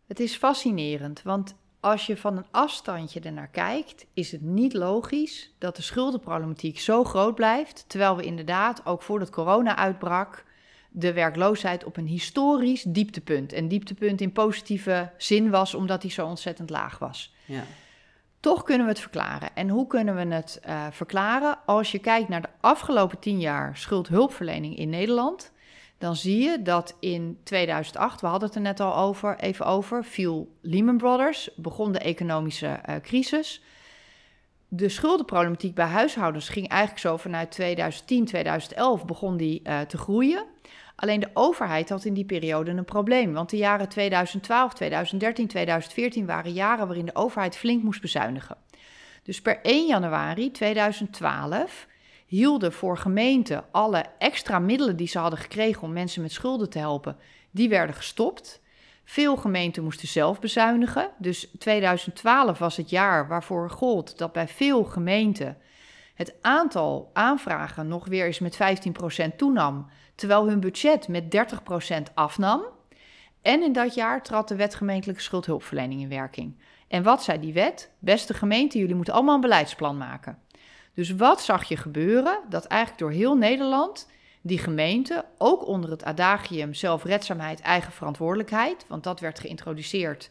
Het 0.05 0.19
is 0.19 0.35
fascinerend, 0.35 1.21
want 1.21 1.55
als 1.81 2.05
je 2.05 2.17
van 2.17 2.37
een 2.37 2.45
afstandje 2.51 3.19
ernaar 3.19 3.47
kijkt, 3.47 4.05
is 4.13 4.31
het 4.31 4.41
niet 4.41 4.73
logisch 4.73 5.51
dat 5.57 5.75
de 5.75 5.81
schuldenproblematiek 5.81 6.79
zo 6.79 7.03
groot 7.03 7.35
blijft, 7.35 7.85
terwijl 7.87 8.15
we 8.15 8.23
inderdaad 8.23 8.85
ook 8.85 9.01
voordat 9.01 9.29
corona 9.29 9.75
uitbrak 9.75 10.43
de 10.89 11.13
werkloosheid 11.13 11.83
op 11.83 11.97
een 11.97 12.07
historisch 12.07 12.83
dieptepunt. 12.83 13.53
En 13.53 13.67
dieptepunt 13.67 14.21
in 14.21 14.31
positieve 14.31 15.11
zin 15.17 15.49
was 15.49 15.73
omdat 15.73 16.01
die 16.01 16.11
zo 16.11 16.27
ontzettend 16.27 16.69
laag 16.69 16.99
was. 16.99 17.33
Ja. 17.45 17.63
Toch 18.39 18.63
kunnen 18.63 18.85
we 18.85 18.91
het 18.91 19.01
verklaren. 19.01 19.49
En 19.55 19.69
hoe 19.69 19.87
kunnen 19.87 20.15
we 20.15 20.35
het 20.35 20.59
eh, 20.61 20.87
verklaren? 20.91 21.57
Als 21.65 21.91
je 21.91 21.99
kijkt 21.99 22.29
naar 22.29 22.41
de 22.41 22.49
afgelopen 22.59 23.19
tien 23.19 23.39
jaar 23.39 23.77
schuldhulpverlening 23.77 24.77
in 24.77 24.89
Nederland, 24.89 25.51
dan 26.01 26.15
zie 26.15 26.43
je 26.43 26.61
dat 26.61 26.97
in 26.99 27.39
2008, 27.43 28.21
we 28.21 28.27
hadden 28.27 28.47
het 28.47 28.57
er 28.57 28.63
net 28.63 28.79
al 28.79 28.95
over, 28.95 29.39
even 29.39 29.65
over, 29.65 30.03
viel 30.03 30.55
Lehman 30.61 30.97
Brothers, 30.97 31.49
begon 31.55 31.91
de 31.91 31.99
economische 31.99 32.67
eh, 32.67 32.95
crisis. 33.01 33.61
De 34.67 34.89
schuldenproblematiek 34.89 35.75
bij 35.75 35.85
huishoudens 35.85 36.49
ging 36.49 36.67
eigenlijk 36.67 37.01
zo 37.01 37.17
vanuit 37.17 37.51
2010, 37.51 38.25
2011 38.25 39.05
begon 39.05 39.37
die 39.37 39.61
eh, 39.63 39.79
te 39.79 39.97
groeien. 39.97 40.45
Alleen 40.95 41.19
de 41.19 41.29
overheid 41.33 41.89
had 41.89 42.05
in 42.05 42.13
die 42.13 42.25
periode 42.25 42.71
een 42.71 42.85
probleem. 42.85 43.33
Want 43.33 43.49
de 43.49 43.57
jaren 43.57 43.89
2012, 43.89 44.73
2013, 44.73 45.47
2014 45.47 46.25
waren 46.25 46.51
jaren 46.51 46.87
waarin 46.87 47.05
de 47.05 47.15
overheid 47.15 47.57
flink 47.57 47.83
moest 47.83 48.01
bezuinigen. 48.01 48.57
Dus 49.23 49.41
per 49.41 49.61
1 49.61 49.87
januari 49.87 50.51
2012 50.51 51.87
hielden 52.31 52.73
voor 52.73 52.97
gemeenten 52.97 53.63
alle 53.71 54.05
extra 54.17 54.59
middelen 54.59 54.95
die 54.95 55.07
ze 55.07 55.19
hadden 55.19 55.39
gekregen 55.39 55.81
om 55.81 55.93
mensen 55.93 56.21
met 56.21 56.31
schulden 56.31 56.69
te 56.69 56.79
helpen, 56.79 57.17
die 57.51 57.69
werden 57.69 57.95
gestopt. 57.95 58.61
Veel 59.03 59.37
gemeenten 59.37 59.83
moesten 59.83 60.07
zelf 60.07 60.39
bezuinigen. 60.39 61.09
Dus 61.17 61.47
2012 61.59 62.59
was 62.59 62.77
het 62.77 62.89
jaar 62.89 63.27
waarvoor 63.27 63.69
gold 63.69 64.17
dat 64.17 64.31
bij 64.31 64.47
veel 64.47 64.83
gemeenten 64.83 65.57
het 66.15 66.35
aantal 66.41 67.09
aanvragen 67.13 67.87
nog 67.87 68.07
weer 68.07 68.25
eens 68.25 68.39
met 68.39 68.57
15% 69.31 69.35
toenam, 69.37 69.89
terwijl 70.15 70.47
hun 70.47 70.59
budget 70.59 71.07
met 71.07 71.23
30% 72.09 72.13
afnam. 72.13 72.63
En 73.41 73.63
in 73.63 73.73
dat 73.73 73.93
jaar 73.93 74.23
trad 74.23 74.47
de 74.47 74.55
wet 74.55 74.75
gemeentelijke 74.75 75.21
schuldhulpverlening 75.21 76.01
in 76.01 76.09
werking. 76.09 76.59
En 76.87 77.03
wat 77.03 77.23
zei 77.23 77.39
die 77.39 77.53
wet? 77.53 77.91
Beste 77.99 78.33
gemeente, 78.33 78.77
jullie 78.77 78.95
moeten 78.95 79.13
allemaal 79.13 79.35
een 79.35 79.41
beleidsplan 79.41 79.97
maken. 79.97 80.37
Dus 80.93 81.15
wat 81.15 81.41
zag 81.41 81.63
je 81.63 81.77
gebeuren? 81.77 82.39
Dat 82.49 82.65
eigenlijk 82.65 83.01
door 83.01 83.11
heel 83.11 83.35
Nederland 83.35 84.09
die 84.41 84.57
gemeenten, 84.57 85.25
ook 85.37 85.67
onder 85.67 85.89
het 85.89 86.03
adagium 86.03 86.73
zelfredzaamheid, 86.73 87.61
eigen 87.61 87.91
verantwoordelijkheid, 87.91 88.85
want 88.87 89.03
dat 89.03 89.19
werd 89.19 89.39
geïntroduceerd 89.39 90.29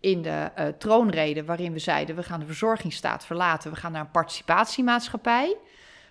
in 0.00 0.22
de 0.22 0.50
uh, 0.58 0.66
troonrede 0.66 1.44
waarin 1.44 1.72
we 1.72 1.78
zeiden 1.78 2.16
we 2.16 2.22
gaan 2.22 2.40
de 2.40 2.46
verzorgingsstaat 2.46 3.26
verlaten, 3.26 3.70
we 3.70 3.76
gaan 3.76 3.92
naar 3.92 4.00
een 4.00 4.10
participatiemaatschappij. 4.10 5.56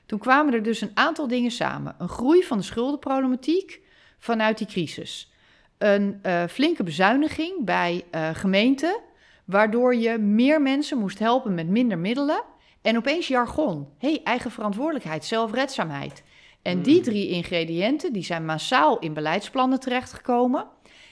Toen 0.05 0.19
kwamen 0.19 0.53
er 0.53 0.63
dus 0.63 0.81
een 0.81 0.91
aantal 0.93 1.27
dingen 1.27 1.51
samen. 1.51 1.95
Een 1.97 2.09
groei 2.09 2.43
van 2.43 2.57
de 2.57 2.63
schuldenproblematiek 2.63 3.81
vanuit 4.19 4.57
die 4.57 4.67
crisis. 4.67 5.31
Een 5.77 6.19
uh, 6.23 6.43
flinke 6.49 6.83
bezuiniging 6.83 7.65
bij 7.65 8.05
uh, 8.11 8.29
gemeenten, 8.33 8.99
waardoor 9.45 9.95
je 9.95 10.17
meer 10.17 10.61
mensen 10.61 10.97
moest 10.97 11.19
helpen 11.19 11.53
met 11.53 11.67
minder 11.67 11.97
middelen. 11.97 12.43
En 12.81 12.97
opeens 12.97 13.27
jargon. 13.27 13.87
hey, 13.97 14.21
eigen 14.23 14.51
verantwoordelijkheid, 14.51 15.25
zelfredzaamheid. 15.25 16.23
En 16.61 16.81
die 16.81 17.01
drie 17.01 17.27
ingrediënten 17.27 18.13
die 18.13 18.23
zijn 18.23 18.45
massaal 18.45 18.99
in 18.99 19.13
beleidsplannen 19.13 19.79
terechtgekomen. 19.79 20.67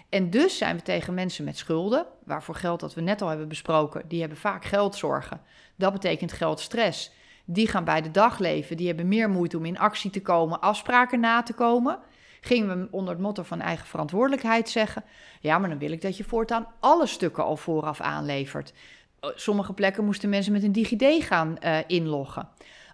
En 0.10 0.30
dus 0.30 0.58
zijn 0.58 0.76
we 0.76 0.82
tegen 0.82 1.14
mensen 1.14 1.46
met 1.46 1.58
schulden, 1.58 2.06
waarvoor 2.26 2.56
geld 2.56 2.80
dat 2.80 2.94
we 2.94 3.02
net 3.02 3.22
al 3.22 3.28
hebben 3.28 3.48
besproken, 3.48 4.04
die 4.08 4.20
hebben 4.20 4.38
vaak 4.38 4.66
geldzorgen. 4.66 5.42
Dat 5.76 5.94
betekent 5.94 6.32
geldstress. 6.32 7.12
Die 7.46 7.68
gaan 7.68 7.84
bij 7.84 8.02
de 8.02 8.12
dag 8.12 8.40
leven, 8.40 8.78
die 8.78 8.88
hebben 8.88 9.08
meer 9.08 9.30
moeite 9.30 9.58
om 9.58 9.66
in 9.66 9.80
actie 9.80 10.12
te 10.12 10.22
komen, 10.22 10.62
afspraken 10.62 11.20
na 11.20 11.44
te 11.44 11.54
komen. 11.54 12.00
Gingen 12.42 12.80
we 12.80 12.88
onder 12.92 13.14
het 13.14 13.22
motto 13.22 13.44
van 13.44 13.62
eigen 13.62 13.88
verantwoordelijkheid 13.88 14.70
zeggen: 14.70 15.04
ja, 15.40 15.58
maar 15.58 15.70
dan 15.70 15.78
wil 15.78 15.92
ik 15.92 16.02
dat 16.02 16.18
je 16.18 16.24
voortaan 16.24 16.68
alle 16.80 17.06
stukken 17.08 17.44
al 17.44 17.58
vooraf 17.58 18.02
aanlevert. 18.02 18.74
Sommige 19.22 19.74
plekken 19.74 20.06
moesten 20.06 20.30
mensen 20.30 20.52
met 20.52 20.64
een 20.64 20.72
DigiD 20.72 21.24
gaan 21.24 21.58
uh, 21.64 21.78
inloggen. 21.88 22.50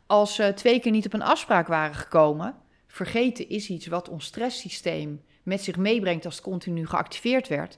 Als 0.05 0.35
ze 0.35 0.53
twee 0.55 0.79
keer 0.79 0.91
niet 0.91 1.05
op 1.05 1.13
een 1.13 1.21
afspraak 1.21 1.67
waren 1.67 1.95
gekomen, 1.95 2.55
vergeten 2.88 3.49
is 3.49 3.69
iets 3.69 3.88
wat 3.88 4.09
ons 4.09 4.25
stresssysteem 4.25 5.21
met 5.43 5.63
zich 5.63 5.77
meebrengt 5.77 6.25
als 6.25 6.35
het 6.35 6.43
continu 6.43 6.88
geactiveerd 6.88 7.47
werd, 7.47 7.77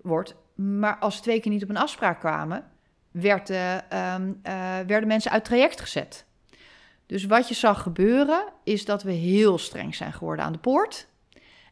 wordt. 0.00 0.34
Maar 0.54 0.98
als 0.98 1.16
ze 1.16 1.22
twee 1.22 1.40
keer 1.40 1.52
niet 1.52 1.62
op 1.62 1.68
een 1.68 1.76
afspraak 1.76 2.20
kwamen, 2.20 2.64
werd, 3.10 3.50
uh, 3.50 3.76
werden 4.86 5.06
mensen 5.06 5.30
uit 5.30 5.44
traject 5.44 5.80
gezet. 5.80 6.26
Dus 7.06 7.24
wat 7.24 7.48
je 7.48 7.54
zag 7.54 7.82
gebeuren, 7.82 8.44
is 8.64 8.84
dat 8.84 9.02
we 9.02 9.12
heel 9.12 9.58
streng 9.58 9.94
zijn 9.94 10.12
geworden 10.12 10.44
aan 10.44 10.52
de 10.52 10.58
poort. 10.58 11.08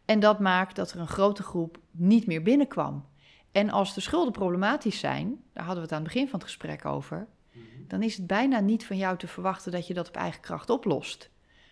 En 0.04 0.20
dat 0.20 0.38
maakt 0.38 0.76
dat 0.76 0.92
er 0.92 1.00
een 1.00 1.08
grote 1.08 1.42
groep 1.42 1.78
niet 1.90 2.26
meer 2.26 2.42
binnenkwam. 2.42 3.04
En 3.52 3.70
als 3.70 3.94
de 3.94 4.00
schulden 4.00 4.32
problematisch 4.32 4.98
zijn, 4.98 5.42
daar 5.52 5.64
hadden 5.64 5.82
we 5.82 5.88
het 5.88 5.92
aan 5.92 6.04
het 6.04 6.12
begin 6.12 6.28
van 6.28 6.38
het 6.38 6.48
gesprek 6.48 6.84
over, 6.84 7.26
dan 7.86 8.02
is 8.02 8.16
het 8.16 8.26
bijna 8.26 8.60
niet 8.60 8.86
van 8.86 8.96
jou 8.96 9.16
te 9.18 9.26
verwachten 9.26 9.72
dat 9.72 9.86
je 9.86 9.94
dat 9.94 10.08
op 10.08 10.16
eigen 10.16 10.40
kracht 10.40 10.70
oplost. 10.70 11.30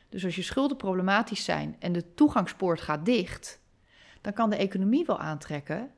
Dus 0.08 0.24
als 0.24 0.36
je 0.36 0.42
schulden 0.42 0.76
problematisch 0.76 1.44
zijn 1.44 1.76
en 1.78 1.92
de 1.92 2.14
toegangspoort 2.14 2.80
gaat 2.80 3.04
dicht, 3.04 3.60
dan 4.20 4.32
kan 4.32 4.50
de 4.50 4.56
economie 4.56 5.04
wel 5.06 5.18
aantrekken, 5.18 5.90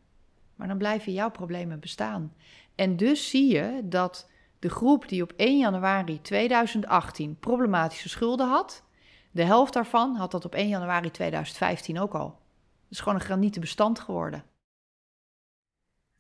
maar 0.54 0.68
dan 0.68 0.78
blijven 0.78 1.12
jouw 1.12 1.30
problemen 1.30 1.80
bestaan. 1.80 2.34
En 2.74 2.96
dus 2.96 3.30
zie 3.30 3.52
je 3.52 3.80
dat 3.84 4.30
de 4.58 4.68
groep 4.68 5.08
die 5.08 5.22
op 5.22 5.32
1 5.36 5.58
januari 5.58 6.20
2018 6.20 7.38
problematische 7.38 8.08
schulden 8.08 8.48
had, 8.48 8.84
de 9.30 9.44
helft 9.44 9.72
daarvan 9.72 10.16
had 10.16 10.30
dat 10.30 10.44
op 10.44 10.54
1 10.54 10.68
januari 10.68 11.10
2015 11.10 12.00
ook 12.00 12.14
al. 12.14 12.38
Het 12.82 12.90
is 12.90 12.98
gewoon 12.98 13.14
een 13.14 13.24
granieten 13.24 13.60
bestand 13.60 13.98
geworden. 13.98 14.44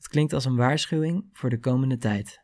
Het 0.00 0.08
klinkt 0.08 0.32
als 0.32 0.44
een 0.44 0.56
waarschuwing 0.56 1.28
voor 1.32 1.50
de 1.50 1.58
komende 1.58 1.96
tijd. 1.96 2.42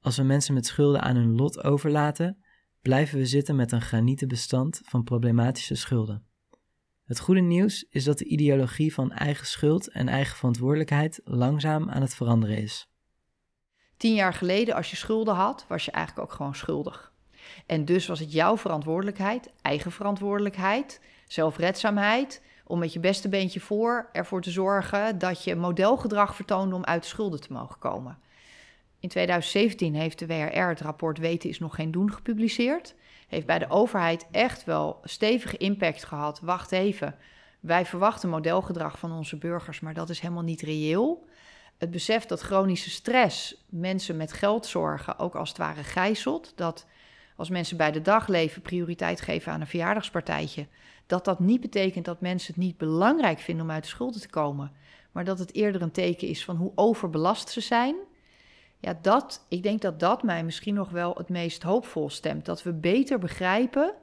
Als 0.00 0.16
we 0.16 0.22
mensen 0.22 0.54
met 0.54 0.66
schulden 0.66 1.00
aan 1.00 1.16
hun 1.16 1.34
lot 1.34 1.64
overlaten, 1.64 2.44
blijven 2.82 3.18
we 3.18 3.26
zitten 3.26 3.56
met 3.56 3.72
een 3.72 3.80
granieten 3.80 4.28
bestand 4.28 4.80
van 4.84 5.04
problematische 5.04 5.74
schulden. 5.74 6.26
Het 7.04 7.20
goede 7.20 7.40
nieuws 7.40 7.86
is 7.90 8.04
dat 8.04 8.18
de 8.18 8.24
ideologie 8.24 8.94
van 8.94 9.12
eigen 9.12 9.46
schuld 9.46 9.88
en 9.88 10.08
eigen 10.08 10.36
verantwoordelijkheid 10.36 11.20
langzaam 11.24 11.90
aan 11.90 12.02
het 12.02 12.14
veranderen 12.14 12.56
is. 12.56 12.88
Tien 13.96 14.14
jaar 14.14 14.34
geleden, 14.34 14.74
als 14.74 14.90
je 14.90 14.96
schulden 14.96 15.34
had, 15.34 15.64
was 15.68 15.84
je 15.84 15.90
eigenlijk 15.90 16.26
ook 16.28 16.36
gewoon 16.36 16.54
schuldig. 16.54 17.12
En 17.66 17.84
dus 17.84 18.06
was 18.06 18.18
het 18.18 18.32
jouw 18.32 18.56
verantwoordelijkheid, 18.56 19.52
eigen 19.62 19.92
verantwoordelijkheid, 19.92 21.00
zelfredzaamheid, 21.26 22.42
om 22.70 22.78
met 22.78 22.92
je 22.92 23.00
beste 23.00 23.28
beentje 23.28 23.60
voor 23.60 24.08
ervoor 24.12 24.42
te 24.42 24.50
zorgen 24.50 25.18
dat 25.18 25.44
je 25.44 25.56
modelgedrag 25.56 26.34
vertoonde 26.34 26.74
om 26.74 26.84
uit 26.84 27.02
de 27.02 27.08
schulden 27.08 27.40
te 27.40 27.52
mogen 27.52 27.78
komen. 27.78 28.18
In 29.00 29.08
2017 29.08 29.94
heeft 29.94 30.18
de 30.18 30.26
WRR 30.26 30.68
het 30.68 30.80
rapport 30.80 31.18
Weten 31.18 31.48
is 31.48 31.58
nog 31.58 31.74
geen 31.74 31.90
doen 31.90 32.12
gepubliceerd. 32.12 32.94
Heeft 33.28 33.46
bij 33.46 33.58
de 33.58 33.70
overheid 33.70 34.26
echt 34.30 34.64
wel 34.64 35.00
stevige 35.04 35.56
impact 35.56 36.04
gehad. 36.04 36.40
Wacht 36.40 36.72
even, 36.72 37.14
wij 37.60 37.86
verwachten 37.86 38.28
modelgedrag 38.28 38.98
van 38.98 39.12
onze 39.12 39.36
burgers, 39.36 39.80
maar 39.80 39.94
dat 39.94 40.08
is 40.08 40.20
helemaal 40.20 40.42
niet 40.42 40.60
reëel. 40.60 41.28
Het 41.78 41.90
besef 41.90 42.26
dat 42.26 42.40
chronische 42.40 42.90
stress 42.90 43.64
mensen 43.68 44.16
met 44.16 44.32
geldzorgen 44.32 45.18
ook 45.18 45.34
als 45.34 45.48
het 45.48 45.58
ware 45.58 45.84
gijzelt. 45.84 46.52
Dat 46.56 46.86
als 47.36 47.48
mensen 47.48 47.76
bij 47.76 47.92
de 47.92 48.02
dag 48.02 48.28
leven 48.28 48.62
prioriteit 48.62 49.20
geven 49.20 49.52
aan 49.52 49.60
een 49.60 49.66
verjaardagspartijtje, 49.66 50.66
dat 51.10 51.24
dat 51.24 51.40
niet 51.40 51.60
betekent 51.60 52.04
dat 52.04 52.20
mensen 52.20 52.54
het 52.54 52.62
niet 52.62 52.76
belangrijk 52.76 53.38
vinden 53.38 53.64
om 53.64 53.70
uit 53.70 53.82
de 53.82 53.88
schulden 53.88 54.20
te 54.20 54.28
komen, 54.28 54.72
maar 55.12 55.24
dat 55.24 55.38
het 55.38 55.54
eerder 55.54 55.82
een 55.82 55.90
teken 55.90 56.28
is 56.28 56.44
van 56.44 56.56
hoe 56.56 56.72
overbelast 56.74 57.48
ze 57.48 57.60
zijn. 57.60 57.96
Ja, 58.78 58.98
dat, 59.02 59.46
ik 59.48 59.62
denk 59.62 59.80
dat 59.80 60.00
dat 60.00 60.22
mij 60.22 60.44
misschien 60.44 60.74
nog 60.74 60.90
wel 60.90 61.14
het 61.14 61.28
meest 61.28 61.62
hoopvol 61.62 62.10
stemt. 62.10 62.44
Dat 62.44 62.62
we 62.62 62.72
beter 62.72 63.18
begrijpen 63.18 63.94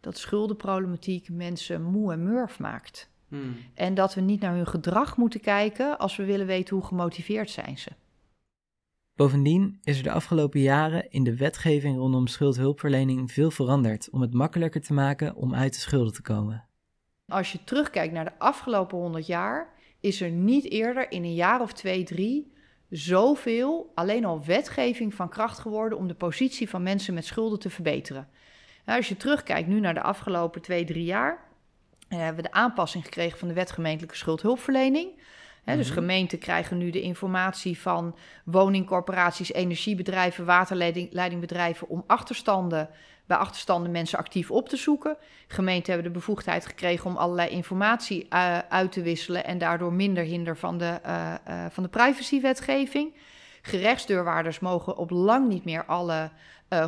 dat 0.00 0.18
schuldenproblematiek 0.18 1.28
mensen 1.28 1.82
moe 1.82 2.12
en 2.12 2.22
murf 2.22 2.58
maakt. 2.58 3.10
Hmm. 3.28 3.56
En 3.74 3.94
dat 3.94 4.14
we 4.14 4.20
niet 4.20 4.40
naar 4.40 4.54
hun 4.54 4.66
gedrag 4.66 5.16
moeten 5.16 5.40
kijken 5.40 5.98
als 5.98 6.16
we 6.16 6.24
willen 6.24 6.46
weten 6.46 6.76
hoe 6.76 6.84
gemotiveerd 6.84 7.50
zijn 7.50 7.78
ze. 7.78 7.90
Bovendien 9.20 9.78
is 9.82 9.96
er 9.96 10.02
de 10.02 10.10
afgelopen 10.10 10.60
jaren 10.60 11.10
in 11.10 11.24
de 11.24 11.36
wetgeving 11.36 11.96
rondom 11.96 12.26
schuldhulpverlening 12.26 13.32
veel 13.32 13.50
veranderd 13.50 14.10
om 14.10 14.20
het 14.20 14.34
makkelijker 14.34 14.80
te 14.80 14.92
maken 14.92 15.34
om 15.34 15.54
uit 15.54 15.74
de 15.74 15.80
schulden 15.80 16.12
te 16.12 16.22
komen. 16.22 16.64
Als 17.28 17.52
je 17.52 17.64
terugkijkt 17.64 18.12
naar 18.12 18.24
de 18.24 18.38
afgelopen 18.38 18.98
100 18.98 19.26
jaar, 19.26 19.68
is 20.00 20.20
er 20.20 20.30
niet 20.30 20.70
eerder 20.70 21.10
in 21.10 21.24
een 21.24 21.34
jaar 21.34 21.60
of 21.60 21.72
twee, 21.72 22.04
drie 22.04 22.52
zoveel 22.90 23.92
alleen 23.94 24.24
al 24.24 24.44
wetgeving 24.44 25.14
van 25.14 25.28
kracht 25.28 25.58
geworden 25.58 25.98
om 25.98 26.08
de 26.08 26.14
positie 26.14 26.68
van 26.68 26.82
mensen 26.82 27.14
met 27.14 27.24
schulden 27.24 27.58
te 27.58 27.70
verbeteren. 27.70 28.28
Nou, 28.84 28.98
als 28.98 29.08
je 29.08 29.16
terugkijkt 29.16 29.68
nu 29.68 29.80
naar 29.80 29.94
de 29.94 30.02
afgelopen 30.02 30.62
twee, 30.62 30.84
drie 30.84 31.04
jaar, 31.04 31.48
eh, 32.08 32.18
hebben 32.18 32.42
we 32.44 32.50
de 32.50 32.56
aanpassing 32.56 33.04
gekregen 33.04 33.38
van 33.38 33.48
de 33.48 33.54
wet 33.54 33.70
gemeentelijke 33.70 34.16
schuldhulpverlening. 34.16 35.20
Dus 35.64 35.86
Mhm. 35.86 35.94
gemeenten 35.94 36.38
krijgen 36.38 36.78
nu 36.78 36.90
de 36.90 37.00
informatie 37.00 37.78
van 37.78 38.16
woningcorporaties, 38.44 39.52
energiebedrijven, 39.52 40.44
waterleidingbedrijven 40.44 41.88
om 41.88 42.04
achterstanden, 42.06 42.88
bij 43.26 43.36
achterstanden 43.36 43.90
mensen 43.90 44.18
actief 44.18 44.50
op 44.50 44.68
te 44.68 44.76
zoeken. 44.76 45.16
Gemeenten 45.46 45.92
hebben 45.92 46.12
de 46.12 46.18
bevoegdheid 46.18 46.66
gekregen 46.66 47.10
om 47.10 47.16
allerlei 47.16 47.50
informatie 47.50 48.26
eh, 48.28 48.58
uit 48.58 48.92
te 48.92 49.02
wisselen 49.02 49.44
en 49.44 49.58
daardoor 49.58 49.92
minder 49.92 50.24
hinder 50.24 50.56
van 50.56 50.78
de, 50.78 50.98
eh, 51.02 51.34
eh, 51.44 51.70
van 51.70 51.82
de 51.82 51.88
privacywetgeving. 51.88 53.14
Gerechtsdeurwaarders 53.62 54.58
mogen 54.58 54.96
op 54.96 55.10
lang 55.10 55.48
niet 55.48 55.64
meer 55.64 55.84
alle 55.84 56.30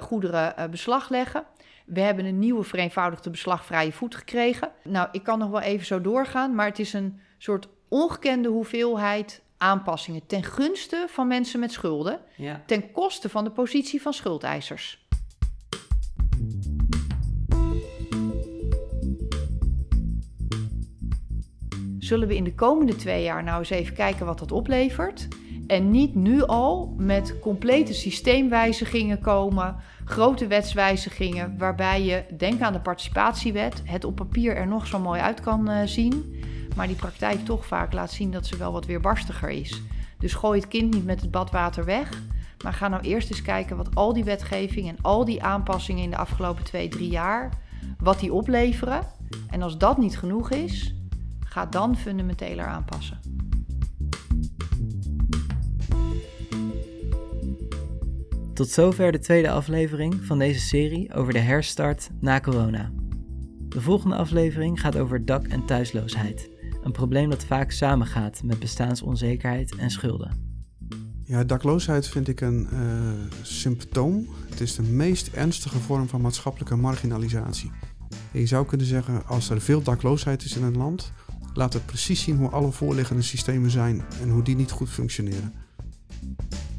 goederen 0.01 0.71
beslag 0.71 1.09
leggen. 1.09 1.45
We 1.85 2.01
hebben 2.01 2.25
een 2.25 2.39
nieuwe 2.39 2.63
vereenvoudigde 2.63 3.31
beslagvrije 3.31 3.93
voet 3.93 4.15
gekregen. 4.15 4.71
Nou, 4.85 5.09
ik 5.13 5.23
kan 5.23 5.39
nog 5.39 5.51
wel 5.51 5.61
even 5.61 5.87
zo 5.87 6.01
doorgaan, 6.01 6.55
maar 6.55 6.67
het 6.67 6.79
is 6.79 6.93
een 6.93 7.21
soort 7.39 7.69
ongekende 7.93 8.49
hoeveelheid 8.49 9.43
aanpassingen 9.57 10.27
ten 10.27 10.43
gunste 10.45 11.07
van 11.09 11.27
mensen 11.27 11.61
met 11.61 11.73
schulden, 11.73 12.21
Ja. 12.37 12.63
ten 12.67 12.93
koste 12.93 13.29
van 13.29 13.45
de 13.45 13.51
positie 13.51 14.03
van 14.03 14.13
schuldeisers. 14.13 15.07
Zullen 21.99 22.29
we 22.29 22.37
in 22.37 22.45
de 22.45 22.55
komende 22.55 22.97
twee 22.97 23.23
jaar 23.23 23.43
nou 23.43 23.59
eens 23.59 23.71
even 23.71 23.95
kijken 23.95 24.27
wat 24.27 24.39
dat 24.39 24.53
oplevert? 24.53 25.29
En 25.67 25.91
niet 25.91 26.15
nu 26.15 26.43
al 26.43 26.95
met 26.99 27.39
complete 27.41 27.95
systeemwijzigingen 27.95 29.21
komen, 29.21 29.77
grote 30.05 30.47
wetswijzigingen, 30.47 31.59
waarbij 31.59 32.03
je, 32.03 32.25
denk 32.37 32.61
aan 32.61 32.73
de 32.73 32.81
participatiewet, 32.81 33.83
het 33.85 34.05
op 34.05 34.17
papier 34.17 34.57
er 34.57 34.67
nog 34.67 34.87
zo 34.87 34.99
mooi 34.99 35.21
uit 35.21 35.41
kan 35.41 35.69
eh, 35.69 35.87
zien, 35.87 36.35
maar 36.75 36.87
die 36.87 36.97
praktijk 36.97 37.45
toch 37.45 37.67
vaak 37.67 37.93
laat 37.93 38.11
zien 38.11 38.31
dat 38.31 38.47
ze 38.47 38.57
wel 38.57 38.73
wat 38.73 38.87
weerbarstiger 38.87 39.51
is. 39.51 39.83
Dus 40.19 40.35
gooi 40.35 40.61
het 40.61 40.69
kind 40.69 40.95
niet 40.95 41.05
met 41.05 41.21
het 41.21 41.31
badwater 41.31 41.85
weg, 41.85 42.23
maar 42.63 42.73
ga 42.73 42.89
nou 42.89 43.03
eerst 43.03 43.31
eens 43.31 43.43
kijken 43.43 43.77
wat 43.77 43.95
al 43.95 44.13
die 44.13 44.25
wetgeving 44.25 44.89
en 44.89 44.97
al 45.01 45.25
die 45.25 45.43
aanpassingen 45.43 46.03
in 46.03 46.11
de 46.11 46.17
afgelopen 46.17 46.65
twee, 46.65 46.89
drie 46.89 47.11
jaar, 47.11 47.51
wat 47.99 48.21
die 48.21 48.33
opleveren. 48.33 49.01
En 49.51 49.63
als 49.63 49.79
dat 49.79 49.99
niet 49.99 50.19
genoeg 50.19 50.51
is, 50.51 50.95
ga 51.45 51.67
dan 51.67 51.97
fundamenteler 51.97 52.67
aanpassen. 52.67 53.21
Tot 58.55 58.69
zover 58.69 59.13
de 59.13 59.19
tweede 59.19 59.51
aflevering 59.51 60.15
van 60.25 60.39
deze 60.39 60.61
serie 60.61 61.15
over 61.15 61.33
de 61.33 61.39
herstart 61.39 62.11
na 62.21 62.41
corona. 62.41 62.91
De 63.69 63.81
volgende 63.81 64.17
aflevering 64.17 64.81
gaat 64.81 64.97
over 64.97 65.25
dak- 65.25 65.47
en 65.47 65.65
thuisloosheid. 65.65 66.51
Een 66.83 66.93
probleem 66.93 67.31
dat 67.31 67.45
vaak 67.45 67.71
samengaat 67.71 68.43
met 68.43 68.59
bestaansonzekerheid 68.59 69.77
en 69.77 69.91
schulden. 69.91 70.51
Ja, 71.25 71.45
dakloosheid 71.45 72.09
vind 72.09 72.29
ik 72.29 72.41
een 72.41 72.69
eh, 72.71 72.79
symptoom. 73.43 74.29
Het 74.51 74.61
is 74.61 74.75
de 74.75 74.83
meest 74.83 75.29
ernstige 75.29 75.79
vorm 75.79 76.09
van 76.09 76.21
maatschappelijke 76.21 76.77
marginalisatie. 76.77 77.71
En 78.33 78.41
je 78.41 78.47
zou 78.47 78.67
kunnen 78.67 78.87
zeggen, 78.87 79.27
als 79.27 79.51
er 79.51 79.61
veel 79.61 79.83
dakloosheid 79.83 80.45
is 80.45 80.57
in 80.57 80.63
een 80.63 80.77
land, 80.77 81.13
laat 81.55 81.73
het 81.73 81.87
precies 81.87 82.23
zien 82.23 82.37
hoe 82.37 82.49
alle 82.49 82.73
voorliggende 82.73 83.23
systemen 83.23 83.71
zijn 83.71 84.05
en 84.23 84.29
hoe 84.29 84.43
die 84.43 84.57
niet 84.57 84.71
goed 84.71 84.91
functioneren. 84.91 85.53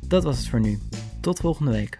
Dat 0.08 0.24
was 0.24 0.38
het 0.38 0.48
voor 0.48 0.60
nu. 0.60 0.80
Tot 1.22 1.39
volgende 1.39 1.72
week. 1.72 1.98